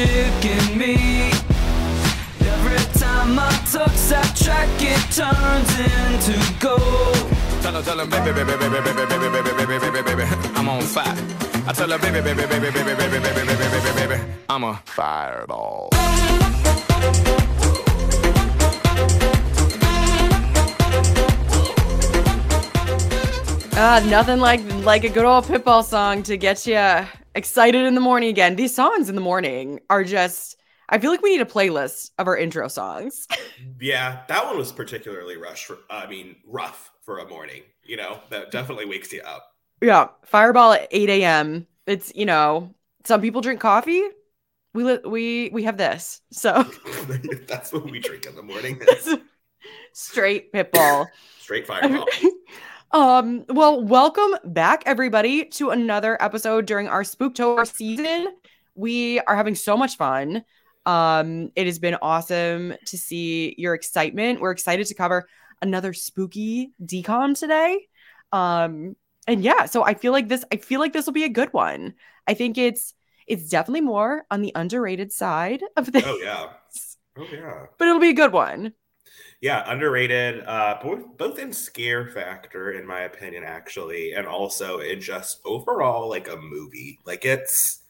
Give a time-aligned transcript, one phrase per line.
[0.00, 1.34] chicken meat.
[2.40, 7.20] Every time I touch that track, it turns into gold.
[7.60, 10.24] Tell her, tell her, baby, baby, baby, baby, baby, baby, baby, baby, baby, baby,
[10.56, 11.16] I'm on fire.
[11.66, 14.80] I tell her, baby, baby, baby, baby, baby, baby, baby, baby, baby, baby, I'm a
[14.86, 15.90] fireball.
[23.72, 27.06] Uh, nothing like like a good old Pitbull song to get you
[27.40, 28.54] excited in the morning again.
[28.56, 30.56] These songs in the morning are just.
[30.92, 33.26] I feel like we need a playlist of our intro songs.
[33.82, 35.64] Yeah, that one was particularly rush.
[35.64, 37.62] For, I mean, rough for a morning.
[37.82, 39.52] You know, that definitely wakes you up.
[39.80, 41.66] yeah, Fireball at 8 a.m.
[41.86, 42.74] It's you know
[43.04, 44.02] some people drink coffee.
[44.74, 46.62] We li- we we have this so
[47.48, 48.80] That's what we drink in the morning.
[49.92, 51.06] straight Pitbull.
[51.40, 52.06] Straight fireball.
[52.92, 58.28] Um, well, welcome back, everybody, to another episode during our Spooktober season.
[58.74, 60.44] We are having so much fun.
[60.86, 64.40] Um, it has been awesome to see your excitement.
[64.40, 65.28] We're excited to cover
[65.62, 67.86] another spooky decom today.
[68.32, 68.96] Um,
[69.28, 71.52] and yeah, so I feel like this, I feel like this will be a good
[71.52, 71.94] one.
[72.26, 72.94] I think it's
[73.28, 76.04] it's definitely more on the underrated side of things.
[76.08, 76.48] Oh yeah.
[77.16, 77.66] Oh yeah.
[77.78, 78.72] But it'll be a good one.
[79.40, 80.44] Yeah, underrated.
[80.46, 86.08] Uh, both both in scare factor, in my opinion, actually, and also in just overall
[86.08, 86.98] like a movie.
[87.06, 87.80] Like it's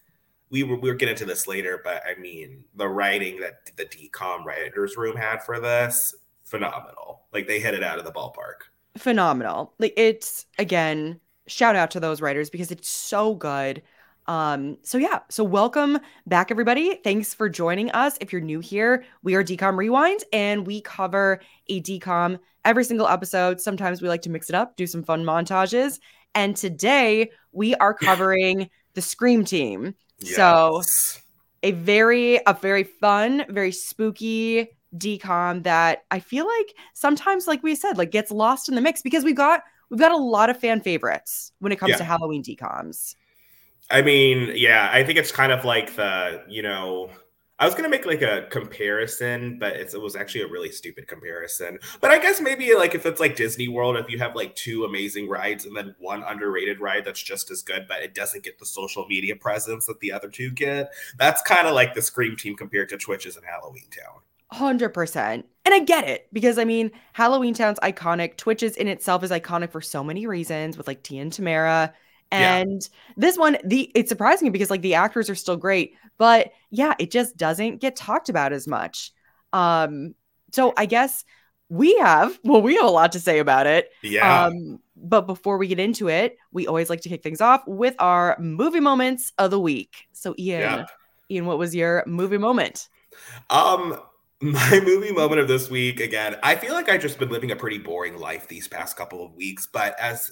[0.51, 3.87] we were we were getting to this later, but I mean the writing that the
[3.87, 7.23] decom writers room had for this phenomenal.
[7.33, 8.69] Like they hit it out of the ballpark.
[8.97, 9.75] phenomenal.
[9.79, 13.83] Like it's again, shout out to those writers because it's so good.
[14.31, 16.95] Um, so yeah, so welcome back, everybody.
[17.03, 18.17] Thanks for joining us.
[18.21, 23.09] If you're new here, we are Decom Rewind and we cover a decom every single
[23.09, 23.61] episode.
[23.61, 25.99] Sometimes we like to mix it up, do some fun montages.
[26.37, 29.97] And today we are covering the Scream team.
[30.23, 30.81] So
[31.65, 37.75] a very a very fun very spooky decom that i feel like sometimes like we
[37.75, 40.57] said like gets lost in the mix because we've got we've got a lot of
[40.59, 41.97] fan favorites when it comes Yeah.
[41.99, 43.15] to halloween decoms
[43.91, 47.11] I mean, yeah, I think it's kind of like the, you know,
[47.59, 51.79] I was gonna make like a comparison, but it was actually a really stupid comparison.
[52.01, 54.85] But I guess maybe like if it's like Disney World, if you have like two
[54.85, 58.59] amazing rides and then one underrated ride that's just as good, but it doesn't get
[58.59, 62.35] the social media presence that the other two get, that's kind of like the Scream
[62.35, 64.21] team compared to Twitches and Halloweentown.
[64.53, 69.71] 100% and i get it because i mean halloweentown's iconic twitches in itself is iconic
[69.71, 71.93] for so many reasons with like T and tamera
[72.33, 72.59] Yeah.
[72.59, 76.53] and this one the it's surprising me because like the actors are still great but
[76.71, 79.13] yeah it just doesn't get talked about as much
[79.53, 80.15] um
[80.53, 81.25] so i guess
[81.69, 84.47] we have well we have a lot to say about it Yeah.
[84.47, 87.97] um but before we get into it we always like to kick things off with
[87.99, 90.87] our movie moments of the week so ian yeah.
[91.31, 92.89] ian what was your movie moment
[93.49, 93.99] Um,
[94.41, 96.37] my movie moment of this week again.
[96.43, 99.35] I feel like I've just been living a pretty boring life these past couple of
[99.35, 100.31] weeks, but as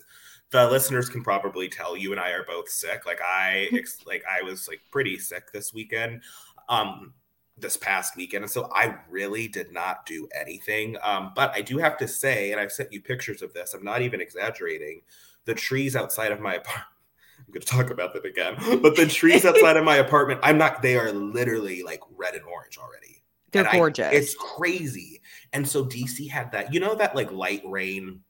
[0.51, 3.05] the listeners can probably tell, you and I are both sick.
[3.07, 6.23] Like I, ex- like I was like pretty sick this weekend,
[6.69, 7.13] um,
[7.59, 10.97] this past weekend, and so I really did not do anything.
[11.03, 13.75] Um, but I do have to say, and I've sent you pictures of this.
[13.75, 15.03] I'm not even exaggerating.
[15.45, 16.87] The trees outside of my apartment.
[17.39, 18.57] I'm going to talk about them again.
[18.83, 22.45] But the trees outside of my apartment, I'm not, they are literally like red and
[22.45, 23.23] orange already.
[23.53, 25.21] they're And I- gorgeous it's crazy.
[25.53, 28.21] And so DC had that, you know, that like light rain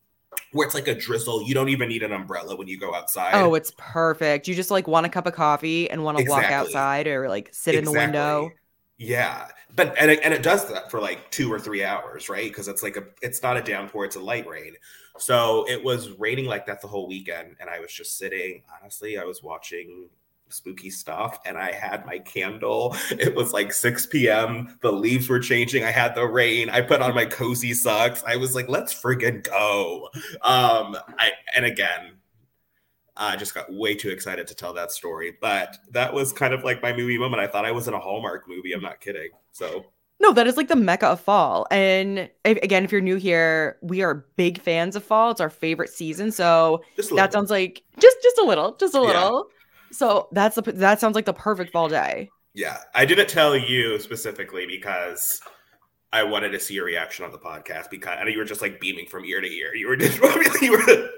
[0.53, 1.43] where it's like a drizzle.
[1.43, 3.34] You don't even need an umbrella when you go outside.
[3.34, 4.49] Oh, it's perfect.
[4.49, 7.50] You just like want a cup of coffee and want to walk outside or like
[7.53, 8.50] sit in the window.
[8.99, 12.49] Yeah, but and it, and it does that for like two or three hours, right?
[12.49, 14.75] Because it's like a it's not a downpour, it's a light rain.
[15.19, 18.65] So it was raining like that the whole weekend, and I was just sitting.
[18.81, 20.09] Honestly, I was watching
[20.50, 22.97] spooky stuff, and I had my candle.
[23.19, 24.78] It was like 6 p.m.
[24.81, 25.84] The leaves were changing.
[25.84, 26.70] I had the rain.
[26.70, 28.22] I put on my cozy socks.
[28.26, 30.08] I was like, let's friggin' go.
[30.42, 32.19] Um, I and again,
[33.16, 35.37] I just got way too excited to tell that story.
[35.41, 37.40] But that was kind of like my movie moment.
[37.43, 38.72] I thought I was in a Hallmark movie.
[38.72, 39.31] I'm not kidding.
[39.52, 39.87] So
[40.20, 41.67] No, that is like the mecca of fall.
[41.70, 45.31] And if, again, if you're new here, we are big fans of fall.
[45.32, 46.31] It's our favorite season.
[46.32, 46.82] So
[47.17, 49.43] that sounds like just just a little, just a Yeah.
[49.93, 52.31] So that's the that sounds like the perfect fall day.
[52.55, 52.79] yeah.
[52.94, 55.40] I didn't tell you specifically because
[56.12, 58.62] I wanted to see your reaction on the podcast because I know you were just
[58.62, 59.75] like beaming from ear to ear.
[59.75, 60.20] You were just
[60.62, 61.11] you were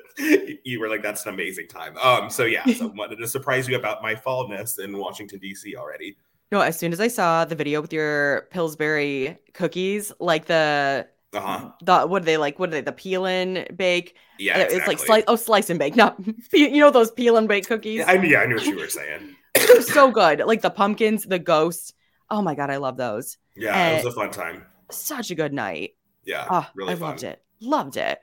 [0.64, 1.96] you were like that's an amazing time.
[1.98, 2.30] Um.
[2.30, 2.64] So yeah.
[2.66, 5.76] So wanted to surprise you about my fallness in Washington D.C.
[5.76, 6.16] already.
[6.52, 11.40] No, as soon as I saw the video with your Pillsbury cookies, like the Uh
[11.40, 11.70] huh.
[11.82, 12.58] the what are they like?
[12.58, 12.80] What are they?
[12.80, 14.16] The peel and bake.
[14.38, 14.58] Yeah.
[14.58, 15.22] It's like slice.
[15.28, 15.94] Oh, slice and bake.
[15.96, 16.16] Not
[16.52, 18.04] you know those peel and bake cookies.
[18.04, 19.36] I, yeah, I knew what you were saying.
[19.82, 20.40] so good.
[20.40, 21.92] Like the pumpkins, the ghosts.
[22.30, 23.36] Oh my god, I love those.
[23.56, 24.66] Yeah, And- it was a fun time.
[24.90, 25.90] Such a good night.
[26.24, 27.10] Yeah, Oh, really I fun.
[27.10, 27.42] loved it.
[27.60, 28.20] Loved it.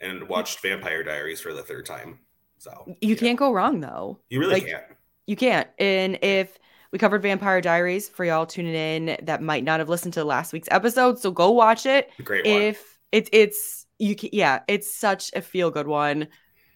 [0.00, 2.18] And watched Vampire Diaries for the third time.
[2.58, 3.14] So You yeah.
[3.16, 4.20] can't go wrong though.
[4.28, 4.82] You really like, can't.
[5.26, 5.68] You can't.
[5.78, 6.58] And if
[6.94, 10.52] we covered Vampire Diaries for y'all tuning in that might not have listened to last
[10.52, 12.08] week's episode, so go watch it.
[12.22, 12.62] Great one.
[12.62, 16.28] If it's it's you can yeah, it's such a feel good one.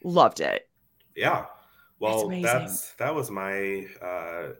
[0.02, 0.68] Loved it.
[1.14, 1.44] Yeah.
[2.00, 4.54] Well, that's that was my uh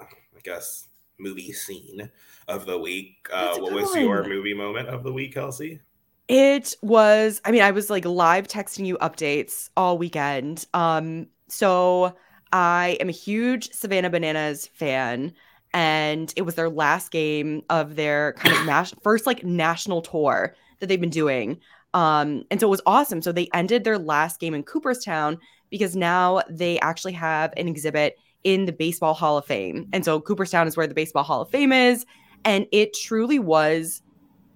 [0.00, 0.88] I guess
[1.20, 2.10] movie scene
[2.48, 3.28] of the week.
[3.32, 5.80] Uh what was your movie moment of the week, Kelsey?
[6.26, 10.66] It was, I mean, I was like live texting you updates all weekend.
[10.74, 12.16] Um, so
[12.52, 15.32] I am a huge Savannah Bananas fan,
[15.74, 20.54] and it was their last game of their kind of nas- first like national tour
[20.80, 21.58] that they've been doing.
[21.94, 23.22] Um, and so it was awesome.
[23.22, 25.38] So they ended their last game in Cooperstown
[25.70, 29.88] because now they actually have an exhibit in the Baseball Hall of Fame.
[29.92, 32.04] And so Cooperstown is where the Baseball Hall of Fame is.
[32.44, 34.02] And it truly was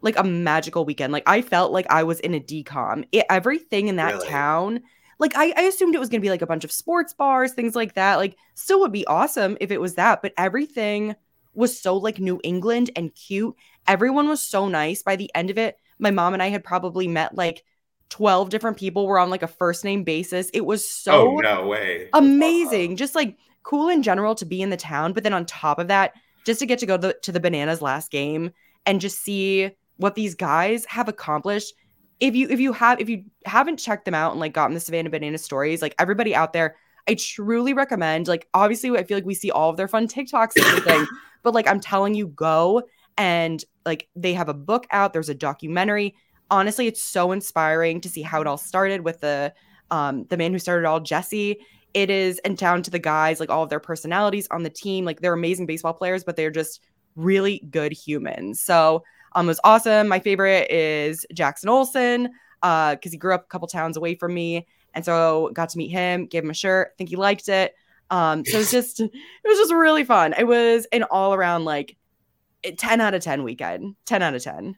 [0.02, 1.12] like a magical weekend.
[1.12, 3.04] Like I felt like I was in a decom.
[3.10, 4.28] It, everything in that Really?
[4.28, 4.80] town,
[5.20, 7.76] like I, I assumed it was gonna be like a bunch of sports bars, things
[7.76, 8.16] like that.
[8.16, 11.14] Like still would be awesome if it was that, but everything
[11.54, 13.54] was so like New England and cute.
[13.86, 15.02] Everyone was so nice.
[15.02, 17.64] By the end of it, my mom and I had probably met like
[18.08, 19.06] 12 different people.
[19.06, 20.50] We're on like a first name basis.
[20.54, 22.08] It was so oh no way.
[22.14, 25.78] amazing just like cool in general to be in the town but then on top
[25.78, 26.14] of that
[26.46, 28.50] just to get to go to the, to the bananas last game
[28.86, 31.74] and just see what these guys have accomplished
[32.20, 34.80] if you if you have if you haven't checked them out and like gotten the
[34.80, 36.76] savannah banana stories like everybody out there
[37.08, 40.56] i truly recommend like obviously i feel like we see all of their fun tiktoks
[40.56, 41.06] and everything
[41.42, 42.82] but like i'm telling you go
[43.20, 46.14] and like they have a book out there's a documentary.
[46.50, 49.52] Honestly it's so inspiring to see how it all started with the
[49.90, 51.58] um the man who started it all jesse.
[51.92, 55.04] It is and down to the guys like all of their personalities on the team
[55.04, 56.80] like they're amazing baseball players but they're just
[57.14, 58.60] really good humans.
[58.60, 60.08] So um was awesome.
[60.08, 62.30] My favorite is jackson olson
[62.62, 65.78] uh because he grew up a couple towns away from me and so got to
[65.78, 67.74] meet him gave him a shirt think he liked it.
[68.10, 69.10] Um so it's just it
[69.44, 70.34] was just really fun.
[70.38, 71.96] It was an all around like
[72.76, 74.76] 10 out of 10 weekend 10 out of 10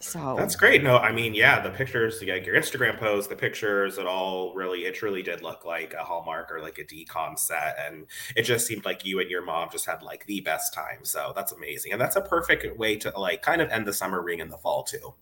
[0.00, 0.82] so That's great.
[0.84, 4.86] No, I mean, yeah, the pictures, like your Instagram post, the pictures, it all really,
[4.86, 7.76] it truly did look like a Hallmark or like a decom set.
[7.84, 8.06] And
[8.36, 11.04] it just seemed like you and your mom just had like the best time.
[11.04, 11.92] So that's amazing.
[11.92, 14.58] And that's a perfect way to like kind of end the summer ring in the
[14.58, 15.14] fall too.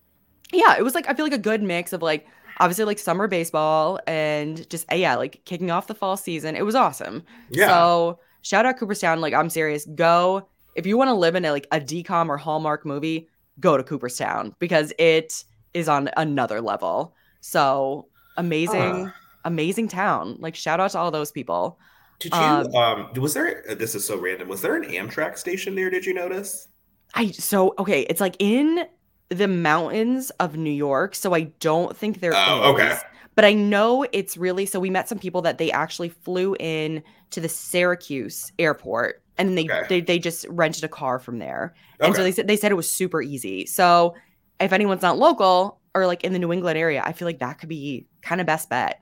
[0.53, 2.27] yeah, it was like I feel like a good mix of like
[2.59, 6.55] obviously like summer baseball and just uh, yeah, like kicking off the fall season.
[6.55, 7.25] It was awesome.
[7.51, 7.69] Yeah.
[7.69, 9.21] So shout out Cooperstown.
[9.21, 9.87] Like I'm serious.
[9.87, 13.29] Go if you want to live in a, like a decom or Hallmark movie,
[13.61, 15.45] go to Cooperstown because it
[15.75, 17.15] is on another level.
[17.41, 19.15] So amazing, Ah.
[19.45, 20.37] amazing town.
[20.41, 21.79] Like shout out to all those people.
[22.19, 24.49] Did you, Um, um, was there, this is so random.
[24.49, 25.91] Was there an Amtrak station there?
[25.91, 26.69] Did you notice?
[27.15, 28.03] I so okay.
[28.03, 28.87] It's like in
[29.29, 32.39] the mountains of New York, so I don't think there is.
[32.39, 32.97] Oh, okay.
[33.35, 34.81] But I know it's really so.
[34.81, 39.65] We met some people that they actually flew in to the Syracuse airport, and they
[39.65, 39.83] Okay.
[39.89, 41.75] they, they just rented a car from there.
[42.01, 43.67] And so they said they said it was super easy.
[43.67, 44.15] So
[44.61, 47.59] if anyone's not local or like in the New England area, I feel like that
[47.59, 49.01] could be kind of best bet.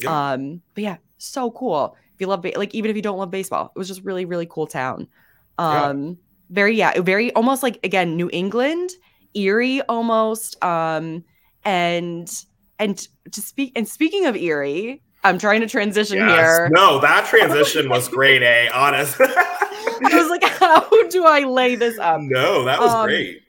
[0.00, 0.32] Yeah.
[0.32, 1.96] Um, but yeah, so cool.
[2.14, 4.24] If you love ba- like even if you don't love baseball, it was just really
[4.24, 5.08] really cool town.
[5.58, 5.84] Yeah.
[5.86, 6.18] Um,
[6.50, 8.90] very yeah, very almost like again New England,
[9.34, 10.62] eerie almost.
[10.64, 11.24] Um,
[11.64, 12.30] and
[12.78, 16.28] and to speak and speaking of eerie, I'm trying to transition Yes.
[16.28, 16.70] here.
[16.72, 19.18] No, that transition was great, A, Honest.
[20.04, 22.20] I was like, how do I lay this up?
[22.20, 23.42] no, that was Um, great.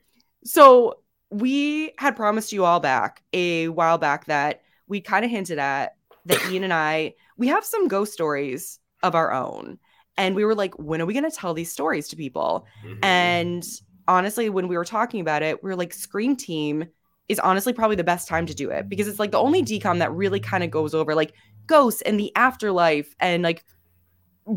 [0.43, 0.99] So
[1.29, 5.95] we had promised you all back a while back that we kind of hinted at
[6.25, 9.77] that Ian and I we have some ghost stories of our own.
[10.17, 12.65] And we were like, when are we going to tell these stories to people?
[12.83, 12.99] Mhm.
[13.03, 13.67] And
[14.07, 16.85] honestly, when we were talking about it, we were like, Scream Team
[17.29, 19.99] is honestly probably the best time to do it because it's like the only decom
[19.99, 21.33] that really kind of goes over like
[21.67, 23.65] ghosts and the afterlife and like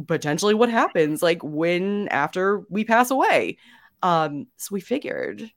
[0.07, 3.59] potentially what happens like when after we pass away.
[4.03, 5.51] Um, so we figured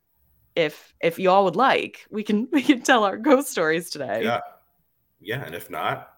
[0.55, 4.23] if if y'all would like, we can we can tell our ghost stories today.
[4.23, 4.39] Yeah.
[5.25, 6.12] Yeah, and if not,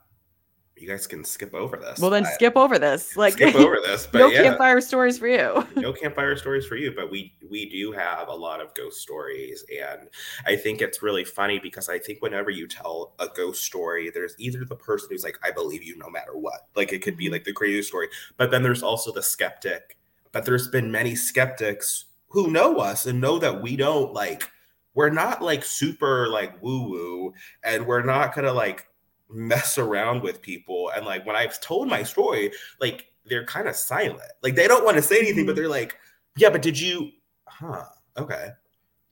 [0.78, 2.00] you guys can skip over this.
[2.00, 3.16] Well, then I- skip over this.
[3.16, 4.08] Like skip over this.
[4.12, 5.66] But no yeah, campfire stories for you.
[5.76, 6.92] no campfire stories for you.
[6.94, 10.10] But we we do have a lot of ghost stories, and
[10.46, 14.36] I think it's really funny because I think whenever you tell a ghost story, there's
[14.38, 17.28] either the person who's like, "I believe you no matter what," like it could be
[17.30, 17.32] Mhm.
[17.32, 19.98] like the craziest story, but then there's also the skeptic.
[20.34, 24.50] But there's been many skeptics who know us and know that we don't like.
[24.94, 28.88] We're not like super like woo woo, and we're not gonna like
[29.30, 30.92] mess around with people.
[30.96, 34.32] And like when I've told my story, like they're kind of silent.
[34.44, 35.98] Like they don't want to say anything, but they're like,
[36.38, 37.12] Yeah, but did you?
[37.48, 37.86] Huh.
[38.18, 38.50] Okay.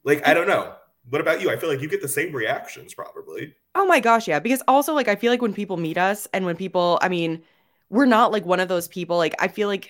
[0.04, 0.76] Like I don't know.
[1.10, 1.50] What about you?
[1.52, 3.54] I feel like you get the same reactions probably.
[3.76, 4.40] Oh my gosh, yeah.
[4.40, 7.44] Because also, like, I feel like when people meet us and when people, I mean,
[7.90, 9.18] we're not like one of those people.
[9.18, 9.90] Like, I feel like,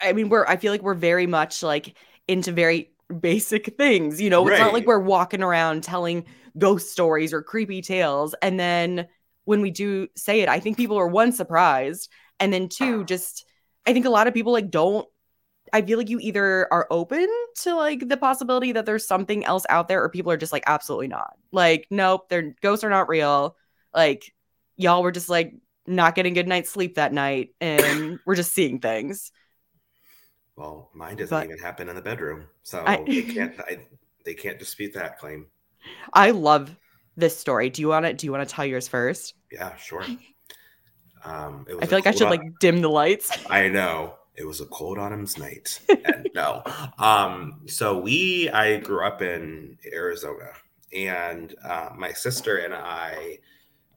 [0.00, 1.96] I mean, we're, I feel like we're very much like
[2.28, 4.20] into very basic things.
[4.20, 6.26] You know, it's not like we're walking around telling
[6.58, 8.34] ghost stories or creepy tales.
[8.42, 9.08] And then
[9.46, 12.10] when we do say it, I think people are one surprised.
[12.38, 13.46] And then two, just,
[13.86, 15.08] I think a lot of people like don't
[15.72, 17.26] I feel like you either are open
[17.62, 20.62] to like the possibility that there's something else out there, or people are just like
[20.66, 21.34] absolutely not.
[21.50, 23.56] Like, nope, their ghosts are not real.
[23.92, 24.32] Like,
[24.76, 25.54] y'all were just like
[25.86, 29.32] not getting good night's sleep that night, and we're just seeing things.
[30.54, 33.60] Well, mine doesn't But- even happen in the bedroom, so I- they can't.
[33.60, 33.78] I,
[34.24, 35.46] they can't dispute that claim.
[36.12, 36.74] I love
[37.16, 37.70] this story.
[37.70, 38.12] Do you want to?
[38.12, 39.34] Do you want to tell yours first?
[39.50, 40.04] Yeah, sure.
[41.24, 43.36] Um, it was I feel like I should like dim the lights.
[43.50, 45.80] I know it was a cold autumn's night.
[45.88, 46.62] and no,
[46.98, 50.52] um, so we I grew up in Arizona,
[50.94, 53.38] and uh, my sister and I.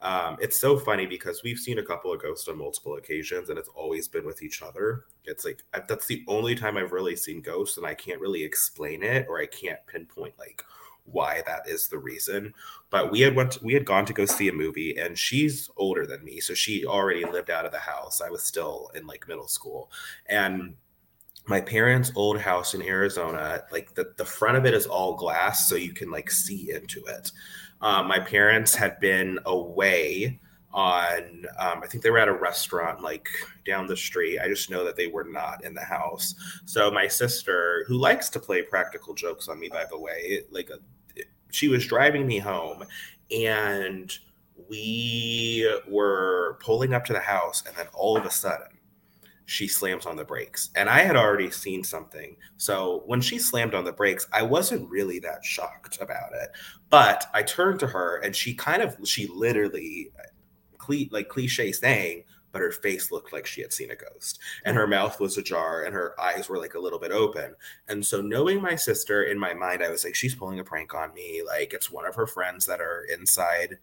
[0.01, 3.59] Um, it's so funny because we've seen a couple of ghosts on multiple occasions, and
[3.59, 5.03] it's always been with each other.
[5.25, 9.03] It's like that's the only time I've really seen ghosts, and I can't really explain
[9.03, 10.63] it, or I can't pinpoint like
[11.11, 12.53] why that is the reason.
[12.89, 16.05] But we had went we had gone to go see a movie, and she's older
[16.05, 18.21] than me, so she already lived out of the house.
[18.21, 19.91] I was still in like middle school,
[20.27, 20.75] and
[21.47, 25.67] my parents' old house in Arizona, like the, the front of it is all glass,
[25.67, 27.31] so you can like see into it.
[27.81, 30.39] Um, my parents had been away
[30.71, 33.27] on, um, I think they were at a restaurant like
[33.65, 34.39] down the street.
[34.39, 36.35] I just know that they were not in the house.
[36.65, 40.69] So my sister, who likes to play practical jokes on me, by the way, like
[40.69, 40.77] a,
[41.51, 42.83] she was driving me home
[43.31, 44.17] and
[44.69, 48.67] we were pulling up to the house, and then all of a sudden,
[49.45, 50.69] she slams on the brakes.
[50.75, 52.37] And I had already seen something.
[52.57, 56.49] So when she slammed on the brakes, I wasn't really that shocked about it.
[56.91, 60.11] But I turned to her and she kind of, she literally,
[61.09, 64.87] like cliche saying, but her face looked like she had seen a ghost and her
[64.87, 67.55] mouth was ajar and her eyes were like a little bit open.
[67.87, 70.93] And so knowing my sister in my mind, I was like, she's pulling a prank
[70.93, 71.41] on me.
[71.45, 73.77] Like it's one of her friends that are inside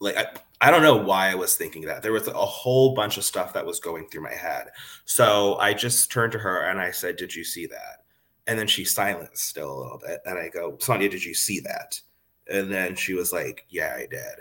[0.00, 0.26] like I,
[0.60, 2.02] I don't know why I was thinking that.
[2.02, 4.68] There was a whole bunch of stuff that was going through my head.
[5.04, 8.04] So I just turned to her and I said, "Did you see that?"
[8.46, 11.60] And then she silenced still a little bit, and I go, "Sonia, did you see
[11.60, 12.00] that?"
[12.50, 14.40] And then she was like, "Yeah, I did."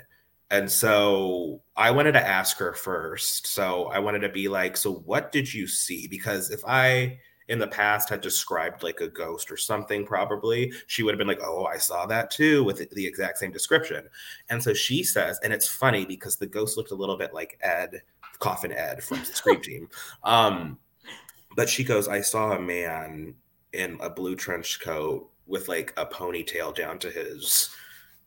[0.53, 3.47] And so I wanted to ask her first.
[3.47, 7.57] So I wanted to be like, "So what did you see?" Because if I in
[7.57, 11.41] the past had described like a ghost or something, probably she would have been like,
[11.41, 14.07] "Oh, I saw that too," with the exact same description.
[14.49, 17.57] And so she says, and it's funny because the ghost looked a little bit like
[17.61, 18.03] Ed,
[18.37, 19.89] Coffin Ed from Scream Team.
[20.23, 20.77] Um,
[21.55, 23.33] but she goes, I saw a man
[23.73, 27.75] in a blue trench coat with like a ponytail down to his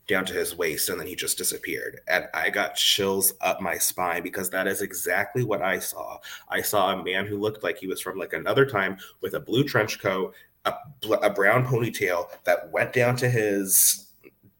[0.07, 1.99] down to his waist and then he just disappeared.
[2.07, 6.17] And i got chills up my spine because that is exactly what i saw.
[6.49, 9.39] I saw a man who looked like he was from like another time with a
[9.39, 10.33] blue trench coat
[10.67, 10.73] a,
[11.21, 14.11] a brown ponytail that went down to his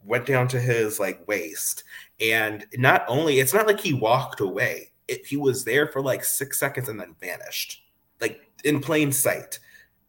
[0.03, 1.83] went down to his like waist.
[2.19, 4.91] And not only it's not like he walked away.
[5.07, 7.83] It, he was there for like six seconds and then vanished
[8.19, 9.59] like in plain sight.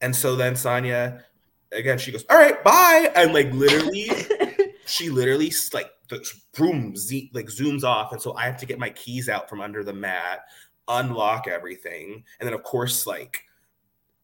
[0.00, 1.24] And so then sonia
[1.72, 3.12] again she goes all right bye.
[3.14, 4.10] And like literally
[4.88, 6.24] she literally like the
[6.56, 9.60] boom z- like zooms off and so i have to get my keys out from
[9.60, 10.40] under the mat
[10.88, 13.42] unlock everything and then of course like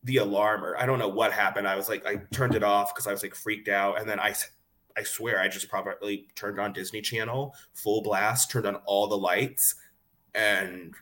[0.05, 1.67] the alarm or i don't know what happened.
[1.69, 4.19] I was like i turned it off because i was like freaked out and then
[4.21, 4.35] i
[4.97, 9.17] i swear i just probably turned on disney channel full blast turned on all the
[9.19, 9.75] lights
[10.35, 10.95] and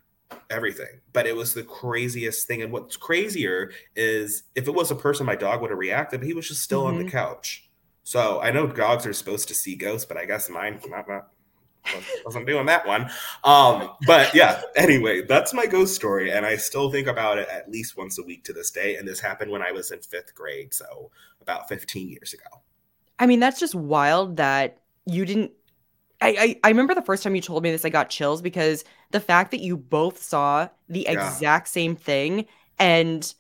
[0.51, 1.01] everything.
[1.13, 5.27] But it was the craziest thing and what's crazier is if it was a person
[5.27, 7.11] my dog would have reacted but he was just still on the Mhm.
[7.11, 7.69] couch
[8.05, 11.29] so I know dogs are supposed to see ghosts, but I guess mine not, not
[12.25, 13.11] wasn't doing that one.
[13.45, 17.71] Um, but yeah, anyway, that's my ghost story, and I still think about it at
[17.71, 18.97] least once a week to this day.
[18.97, 22.63] And this happened when I was in fifth grade, so about 15 years ago.
[23.19, 25.53] I mean, that's just wild that you didn't.
[26.21, 28.85] I, I, I remember the first time you told me this, I got chills because
[29.11, 31.09] the fact that you both saw the Yeah.
[31.09, 32.47] exact same thing.
[32.79, 33.33] And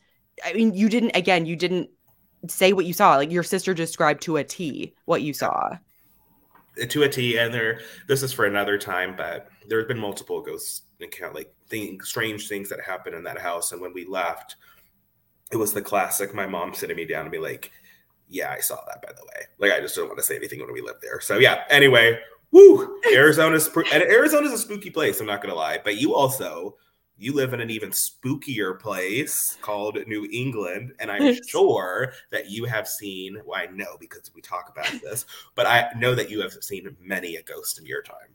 [0.44, 1.90] I mean, you didn't, again, you didn't
[2.48, 3.16] say what you saw.
[3.16, 5.76] Like your sister described to a T what you saw.
[6.88, 7.80] to a T, and there.
[8.08, 12.48] This is for another time, but there have been multiple ghost account like things, strange
[12.48, 13.72] things that happened in that house.
[13.72, 14.56] And when we left,
[15.50, 16.34] it was the classic.
[16.34, 17.70] My mom sitting me down and be like,
[18.28, 19.02] "Yeah, I saw that.
[19.02, 21.20] By the way, like I just don't want to say anything when we lived there."
[21.20, 21.64] So yeah.
[21.68, 22.18] Anyway,
[22.50, 25.20] woo, Arizona's and Arizona's a spooky place.
[25.20, 26.76] I'm not gonna lie, but you also.
[27.22, 32.64] You live in an even spookier place called New England, and I'm sure that you
[32.64, 33.40] have seen.
[33.46, 35.24] Well, I know because we talk about this,
[35.54, 38.34] but I know that you have seen many a ghost in your time.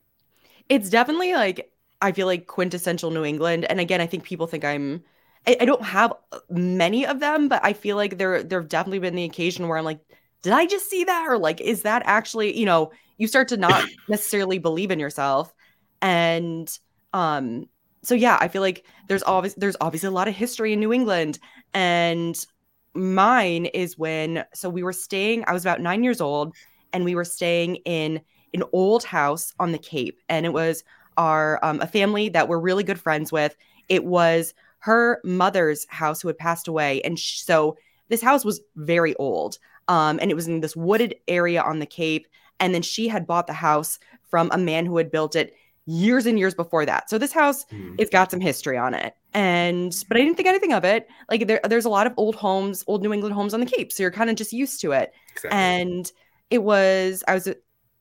[0.70, 4.64] It's definitely like I feel like quintessential New England, and again, I think people think
[4.64, 5.04] I'm.
[5.46, 6.14] I, I don't have
[6.50, 9.78] many of them, but I feel like there there have definitely been the occasion where
[9.78, 10.00] I'm like,
[10.42, 12.58] did I just see that, or like, is that actually?
[12.58, 15.54] You know, you start to not necessarily believe in yourself,
[16.02, 16.70] and
[17.14, 17.68] um
[18.04, 20.94] so yeah, I feel like there's always there's obviously a lot of history in New
[20.94, 21.40] England
[21.74, 22.46] and
[22.94, 26.56] mine is when so we were staying I was about 9 years old
[26.94, 28.22] and we were staying in
[28.54, 30.84] an old house on the Cape and it was
[31.18, 33.56] our um, a family that we're really good friends with.
[33.90, 37.78] It was her mother's house who had passed away and sh- so
[38.10, 39.58] this house was very old.
[39.90, 42.28] Um, and it was in this wooded area on the Cape
[42.60, 44.00] and then she had bought the house
[44.30, 45.54] from a man who had built it
[45.88, 47.10] years and years before that.
[47.10, 47.96] So this house, mm.
[47.98, 49.16] it's got some history on it.
[49.34, 51.08] And but I didn't think anything of it.
[51.30, 53.92] Like there, there's a lot of old homes, old New England homes on the Cape.
[53.92, 55.14] So you're kind of just used to it.
[55.32, 55.58] Exactly.
[55.58, 56.12] And
[56.50, 57.50] it was, I was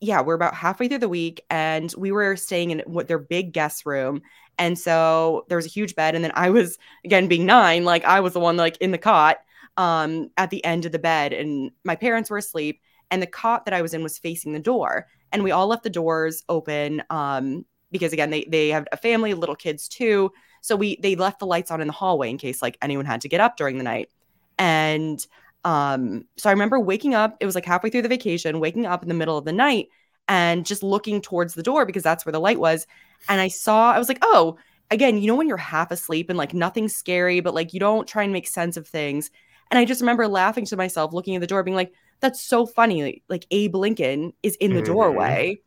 [0.01, 3.53] yeah, we're about halfway through the week and we were staying in what their big
[3.53, 4.21] guest room.
[4.59, 6.15] And so there was a huge bed.
[6.15, 8.99] And then I was again being nine, like I was the one like in the
[8.99, 9.39] cot
[9.77, 13.67] um at the end of the bed and my parents were asleep and the cot
[13.67, 17.03] that I was in was facing the door and we all left the doors open
[17.11, 20.33] um because again they they have a family little kids too.
[20.61, 23.21] So we they left the lights on in the hallway in case like anyone had
[23.23, 24.11] to get up during the night.
[24.59, 25.25] And
[25.67, 29.03] um so i remember waking up it was like halfway through the vacation waking up
[29.03, 29.89] in the middle of the night
[30.29, 32.87] and just looking towards the door because that's where the light was.
[33.29, 34.57] And i saw i was like oh
[34.91, 38.07] again you know when you're half asleep and like nothing's scary but like you don't
[38.07, 39.31] try and make sense of things.
[39.71, 42.65] And i just remember laughing to myself looking at the door being like that's so
[42.65, 44.93] funny like abe lincoln is in the mm-hmm.
[44.93, 45.59] doorway.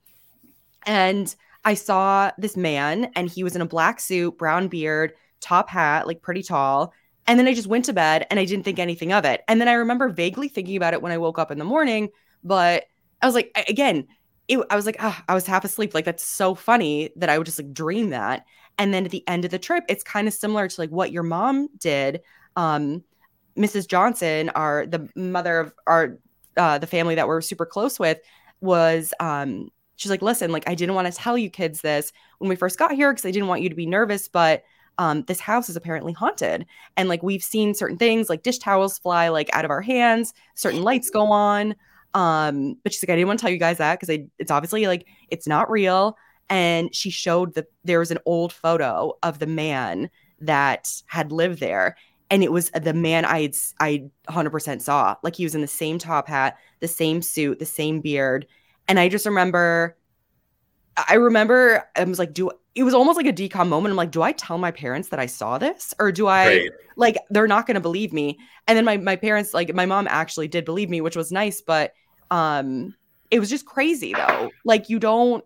[0.85, 1.35] And
[1.65, 6.07] I saw this man and he was in a black suit, brown beard, top hat,
[6.07, 6.93] like pretty tall.
[7.27, 9.41] And then I just went to bed and I didn't think anything of it.
[9.47, 12.09] And then I remember vaguely thinking about it when I woke up in the morning,
[12.43, 12.85] but
[13.21, 14.07] I was like, again,
[14.47, 15.93] it, I was like, ah, I was half asleep.
[15.93, 18.45] Like that's so funny that I would just like dream that.
[18.79, 21.11] And then at the end of the trip, it's kind of similar to like what
[21.11, 22.21] your mom did.
[22.55, 23.03] Um,
[23.57, 23.87] Mrs.
[23.87, 26.17] Johnson, our the mother of our
[26.57, 28.19] uh, the family that we're super close with,
[28.61, 32.47] was um, she's like, listen, like I didn't want to tell you kids this when
[32.47, 34.63] we first got here because I didn't want you to be nervous, but
[34.97, 36.65] um, this house is apparently haunted.
[36.95, 40.33] And like we've seen certain things like dish towels fly like out of our hands,
[40.55, 41.75] certain lights go on.
[42.13, 44.87] Um, but she's like, I didn't want to tell you guys that because it's obviously
[44.87, 46.17] like it's not real.
[46.49, 50.09] And she showed that there was an old photo of the man
[50.39, 51.97] that had lived there.
[52.31, 55.15] And it was the man I I 100% saw.
[55.23, 58.47] Like he was in the same top hat, the same suit, the same beard,
[58.89, 59.95] and I just remember,
[61.07, 63.91] I remember I was like, do it was almost like a decom moment.
[63.91, 66.71] I'm like, do I tell my parents that I saw this, or do I right.
[66.95, 68.37] like they're not going to believe me?
[68.67, 71.61] And then my my parents, like my mom, actually did believe me, which was nice,
[71.61, 71.93] but
[72.31, 72.95] um,
[73.31, 74.49] it was just crazy though.
[74.65, 75.43] Like you don't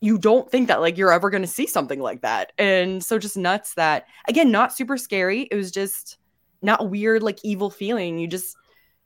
[0.00, 3.18] you don't think that like you're ever going to see something like that, and so
[3.18, 5.42] just nuts that again, not super scary.
[5.50, 6.18] It was just
[6.60, 8.18] not weird like evil feeling.
[8.18, 8.56] You just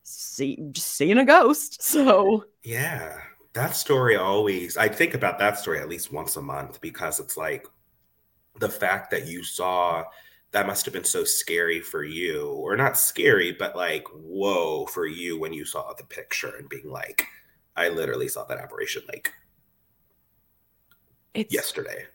[0.04, 1.82] see just seeing a ghost.
[1.88, 3.18] So yeah
[3.52, 7.36] that story always i think about that story at least once a month because it's
[7.36, 7.66] like
[8.60, 10.04] the fact that you saw
[10.50, 15.06] that must have been so scary for you or not scary but like whoa for
[15.06, 17.24] you when you saw the picture and being like
[17.76, 19.32] i literally saw that apparition like
[21.34, 22.06] it's yesterday.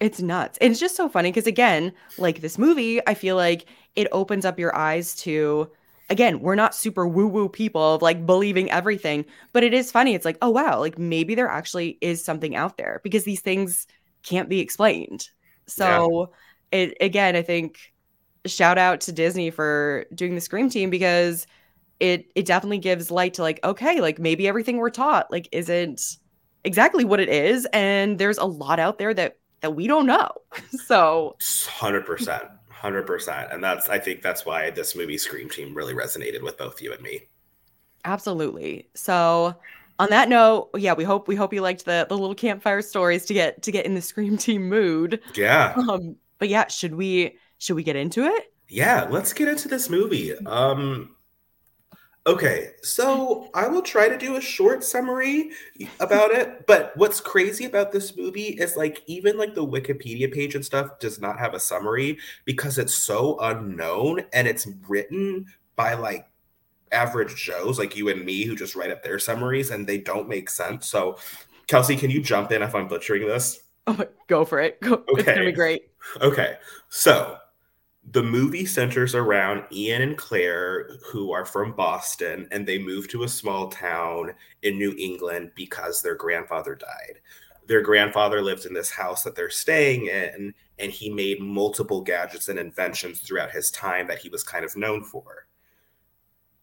[0.00, 0.58] It's nuts.
[0.60, 4.58] It's just so funny because again like this movie i feel like it opens up
[4.58, 5.70] your eyes to
[6.10, 10.14] again, we're not super woo woo people of like believing everything, but it is funny.
[10.14, 13.86] It's like, oh, wow, like maybe there actually is something out there because these things
[14.22, 15.28] can't be explained.
[15.66, 16.32] So,
[16.72, 16.78] yeah.
[16.78, 17.92] it again, I think
[18.46, 21.46] shout out to Disney for doing the Scream team because
[22.00, 26.16] it it definitely gives light to like, okay, like maybe everything we're taught like isn't
[26.64, 30.30] exactly what it is, and there's a lot out there that that we don't know.
[30.86, 32.44] so, hundred percent.
[32.80, 36.56] Hundred percent, and that's I think that's why this movie Scream Team really resonated with
[36.56, 37.22] both you and me.
[38.04, 38.88] Absolutely.
[38.94, 39.56] So,
[39.98, 43.26] on that note, yeah, we hope we hope you liked the the little campfire stories
[43.26, 45.20] to get to get in the Scream Team mood.
[45.34, 45.74] Yeah.
[45.88, 48.52] Um, but yeah, should we should we get into it?
[48.68, 50.34] Yeah, let's get into this movie.
[50.46, 51.16] Um,
[52.28, 55.50] Okay, so I will try to do a short summary
[55.98, 56.66] about it.
[56.66, 60.98] But what's crazy about this movie is like even like the Wikipedia page and stuff
[60.98, 66.28] does not have a summary because it's so unknown and it's written by like
[66.92, 70.28] average Joes like you and me who just write up their summaries and they don't
[70.28, 70.86] make sense.
[70.86, 71.16] So,
[71.66, 73.58] Kelsey, can you jump in if I'm butchering this?
[73.86, 74.78] Oh my, go for it.
[74.82, 75.02] Go.
[75.08, 75.88] It's gonna be great.
[76.20, 76.56] Okay,
[76.90, 77.37] so
[78.12, 83.24] the movie centers around Ian and Claire, who are from Boston, and they moved to
[83.24, 87.20] a small town in New England because their grandfather died.
[87.66, 92.48] Their grandfather lived in this house that they're staying in, and he made multiple gadgets
[92.48, 95.46] and inventions throughout his time that he was kind of known for.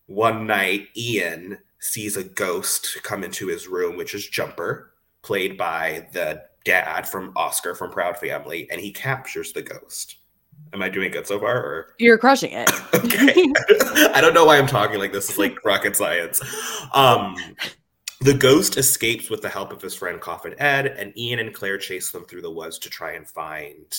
[0.07, 6.07] One night, Ian sees a ghost come into his room, which is Jumper, played by
[6.13, 10.17] the dad from Oscar from Proud Family, and he captures the ghost.
[10.73, 11.55] Am I doing good so far?
[11.55, 12.69] Or You're crushing it.
[12.93, 13.33] okay,
[14.13, 16.41] I don't know why I'm talking like this is like rocket science.
[16.93, 17.35] Um,
[18.21, 21.77] the ghost escapes with the help of his friend Coffin Ed, and Ian and Claire
[21.77, 23.93] chase them through the woods to try and find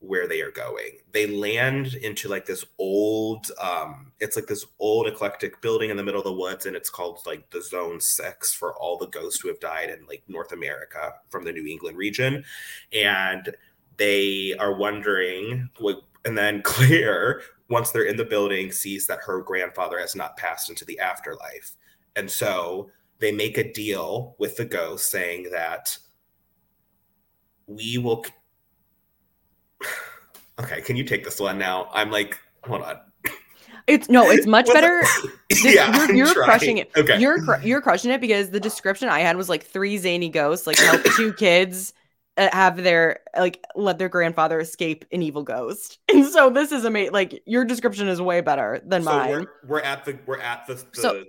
[0.00, 0.98] where they are going.
[1.12, 6.02] They land into like this old, um, it's like this old eclectic building in the
[6.02, 9.40] middle of the woods, and it's called like the Zone Six for all the ghosts
[9.40, 12.44] who have died in like North America from the New England region,
[12.92, 13.54] and
[13.96, 16.02] they are wondering what.
[16.24, 20.68] And then Claire, once they're in the building, sees that her grandfather has not passed
[20.70, 21.72] into the afterlife,
[22.16, 25.96] and so they make a deal with the ghost saying that
[27.66, 28.24] we will
[30.60, 32.96] okay can you take this one now i'm like hold on
[33.86, 35.02] It's no, it's much better.
[35.48, 36.90] This- you're, you're crushing it.
[36.96, 40.66] okay You're you're crushing it because the description I had was like three zany ghosts
[40.66, 41.92] like help two kids
[42.38, 45.98] Uh, have their like let their grandfather escape an evil ghost.
[46.12, 47.12] And so this is amazing.
[47.14, 49.30] Like your description is way better than so mine.
[49.30, 51.24] we're, we're at the we're at the, the So-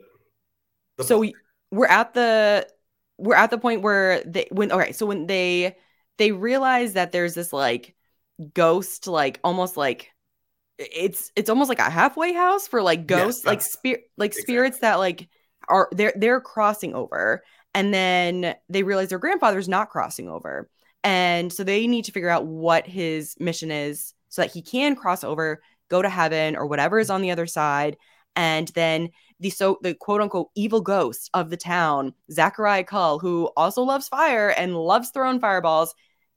[0.97, 1.35] the so we,
[1.71, 2.67] we're at the
[3.17, 5.77] we're at the point where they when okay so when they
[6.17, 7.95] they realize that there's this like
[8.53, 10.11] ghost like almost like
[10.77, 14.79] it's it's almost like a halfway house for like Yes, ghosts like spirit like spirits
[14.79, 15.27] that like
[15.69, 17.43] are they're they're crossing over
[17.73, 20.69] and then they realize their grandfather's not crossing over
[21.03, 24.95] and so they need to figure out what his mission is so that he can
[24.95, 27.97] cross over go to heaven or whatever is on the other side
[28.37, 33.49] and then the so the quote unquote evil ghost of the town, Zachariah Kull, who
[33.57, 35.93] also loves fire and loves throwing fireballs,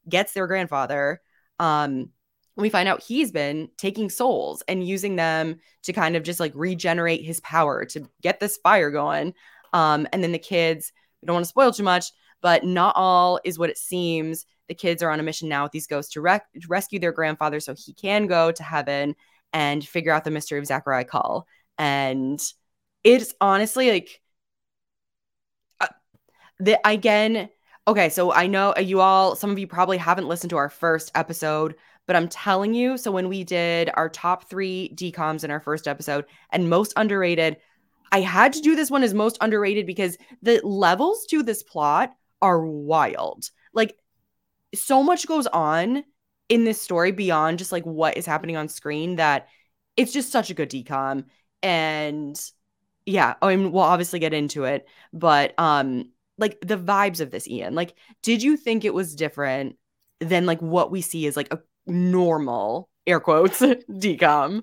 [0.08, 1.20] gets their grandfather.
[1.58, 2.10] Um,
[2.56, 6.52] we find out he's been taking souls and using them to kind of just like
[6.54, 9.34] regenerate his power to get this fire going.
[9.72, 10.92] Um, and then the kids,
[11.22, 14.46] we don't want to spoil too much, but not all is what it seems.
[14.68, 17.60] The kids are on a mission now with these ghosts to rec- rescue their grandfather
[17.60, 19.16] so he can go to heaven
[19.52, 21.46] and figure out the mystery of Zachariah Kull.
[21.76, 22.40] And
[23.04, 24.20] it's honestly like
[25.80, 25.86] uh,
[26.58, 27.48] the again
[27.88, 30.68] okay so i know uh, you all some of you probably haven't listened to our
[30.68, 31.74] first episode
[32.06, 35.88] but i'm telling you so when we did our top three decoms in our first
[35.88, 37.56] episode and most underrated
[38.12, 42.12] i had to do this one as most underrated because the levels to this plot
[42.42, 43.50] are wild.
[43.72, 43.96] Like
[44.74, 46.04] so much goes on
[46.48, 49.48] in this story beyond just like what is happening on screen that
[49.96, 51.24] it's just such a good decom.
[51.62, 52.40] And
[53.06, 57.48] yeah i mean we'll obviously get into it but um like the vibes of this
[57.48, 59.76] ian like did you think it was different
[60.20, 64.62] than like what we see as like a normal air quotes decom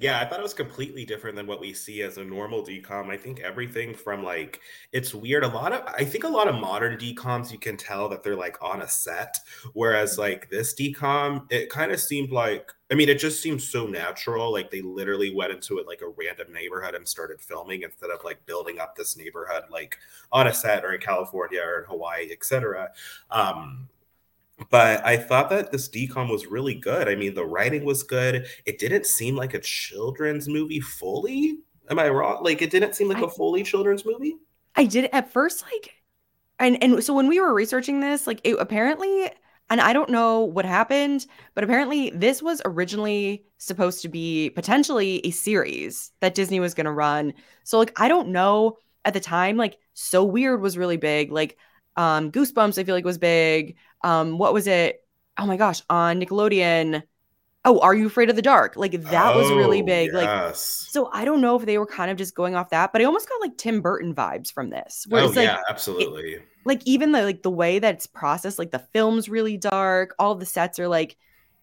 [0.00, 3.10] Yeah, I thought it was completely different than what we see as a normal decom.
[3.10, 4.60] I think everything from like
[4.92, 5.42] it's weird.
[5.42, 8.36] A lot of I think a lot of modern decoms you can tell that they're
[8.36, 9.36] like on a set,
[9.72, 13.88] whereas like this decom, it kind of seemed like I mean, it just seems so
[13.88, 14.52] natural.
[14.52, 18.22] Like they literally went into it like a random neighborhood and started filming instead of
[18.22, 19.98] like building up this neighborhood like
[20.30, 22.90] on a set or in California or in Hawaii, etc.
[23.32, 23.88] Um,
[24.70, 27.08] but I thought that this decom was really good.
[27.08, 28.46] I mean, the writing was good.
[28.66, 31.58] It didn't seem like a children's movie fully.
[31.90, 32.42] Am I wrong?
[32.42, 34.36] Like it didn't seem like a I- fully children's movie.
[34.74, 35.92] I did at first like
[36.58, 39.30] and and so when we were researching this like it apparently
[39.70, 45.20] and I don't know what happened but apparently this was originally supposed to be potentially
[45.26, 47.34] a series that Disney was going to run.
[47.64, 51.58] So like I don't know at the time like So Weird was really big like
[51.96, 53.76] um Goosebumps I feel like was big.
[54.02, 55.04] Um what was it?
[55.38, 57.02] Oh my gosh, on Nickelodeon.
[57.64, 58.76] Oh, Are You Afraid of the Dark?
[58.76, 60.14] Like that was really Oh, big.
[60.14, 63.02] Like so I don't know if they were kind of just going off that, but
[63.02, 66.38] I almost got like Tim Burton vibes from this, where oh it's like yeah, absolutely.
[66.64, 70.34] like even the like the way that it's processed, like the film's really dark, all
[70.34, 71.16] the sets are like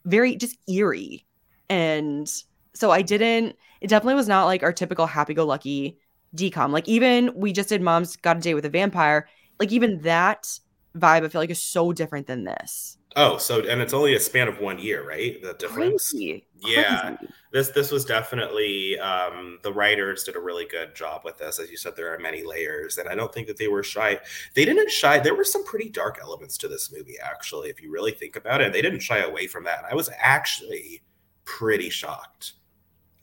[0.06, 1.26] very just eerie.
[1.70, 2.32] And
[2.74, 5.98] so I didn't it definitely was not like our typical happy-go-lucky
[6.36, 6.72] decom.
[6.72, 9.28] Like even we just did Mom's Got a Date with a Vampire,
[9.60, 10.60] like even that
[10.96, 12.98] vibe I feel like is so different than this.
[13.18, 15.42] Oh, so and it's only a span of one year, right?
[15.42, 16.12] The difference.
[16.12, 16.46] Crazy.
[16.58, 17.16] Yeah.
[17.16, 17.34] Crazy.
[17.54, 21.58] This this was definitely um, the writers did a really good job with this.
[21.58, 24.20] As you said, there are many layers, and I don't think that they were shy.
[24.54, 25.20] They didn't shy.
[25.20, 28.60] There were some pretty dark elements to this movie, actually, if you really think about
[28.60, 28.74] it.
[28.74, 29.86] They didn't shy away from that.
[29.90, 31.02] I was actually
[31.46, 32.54] pretty shocked.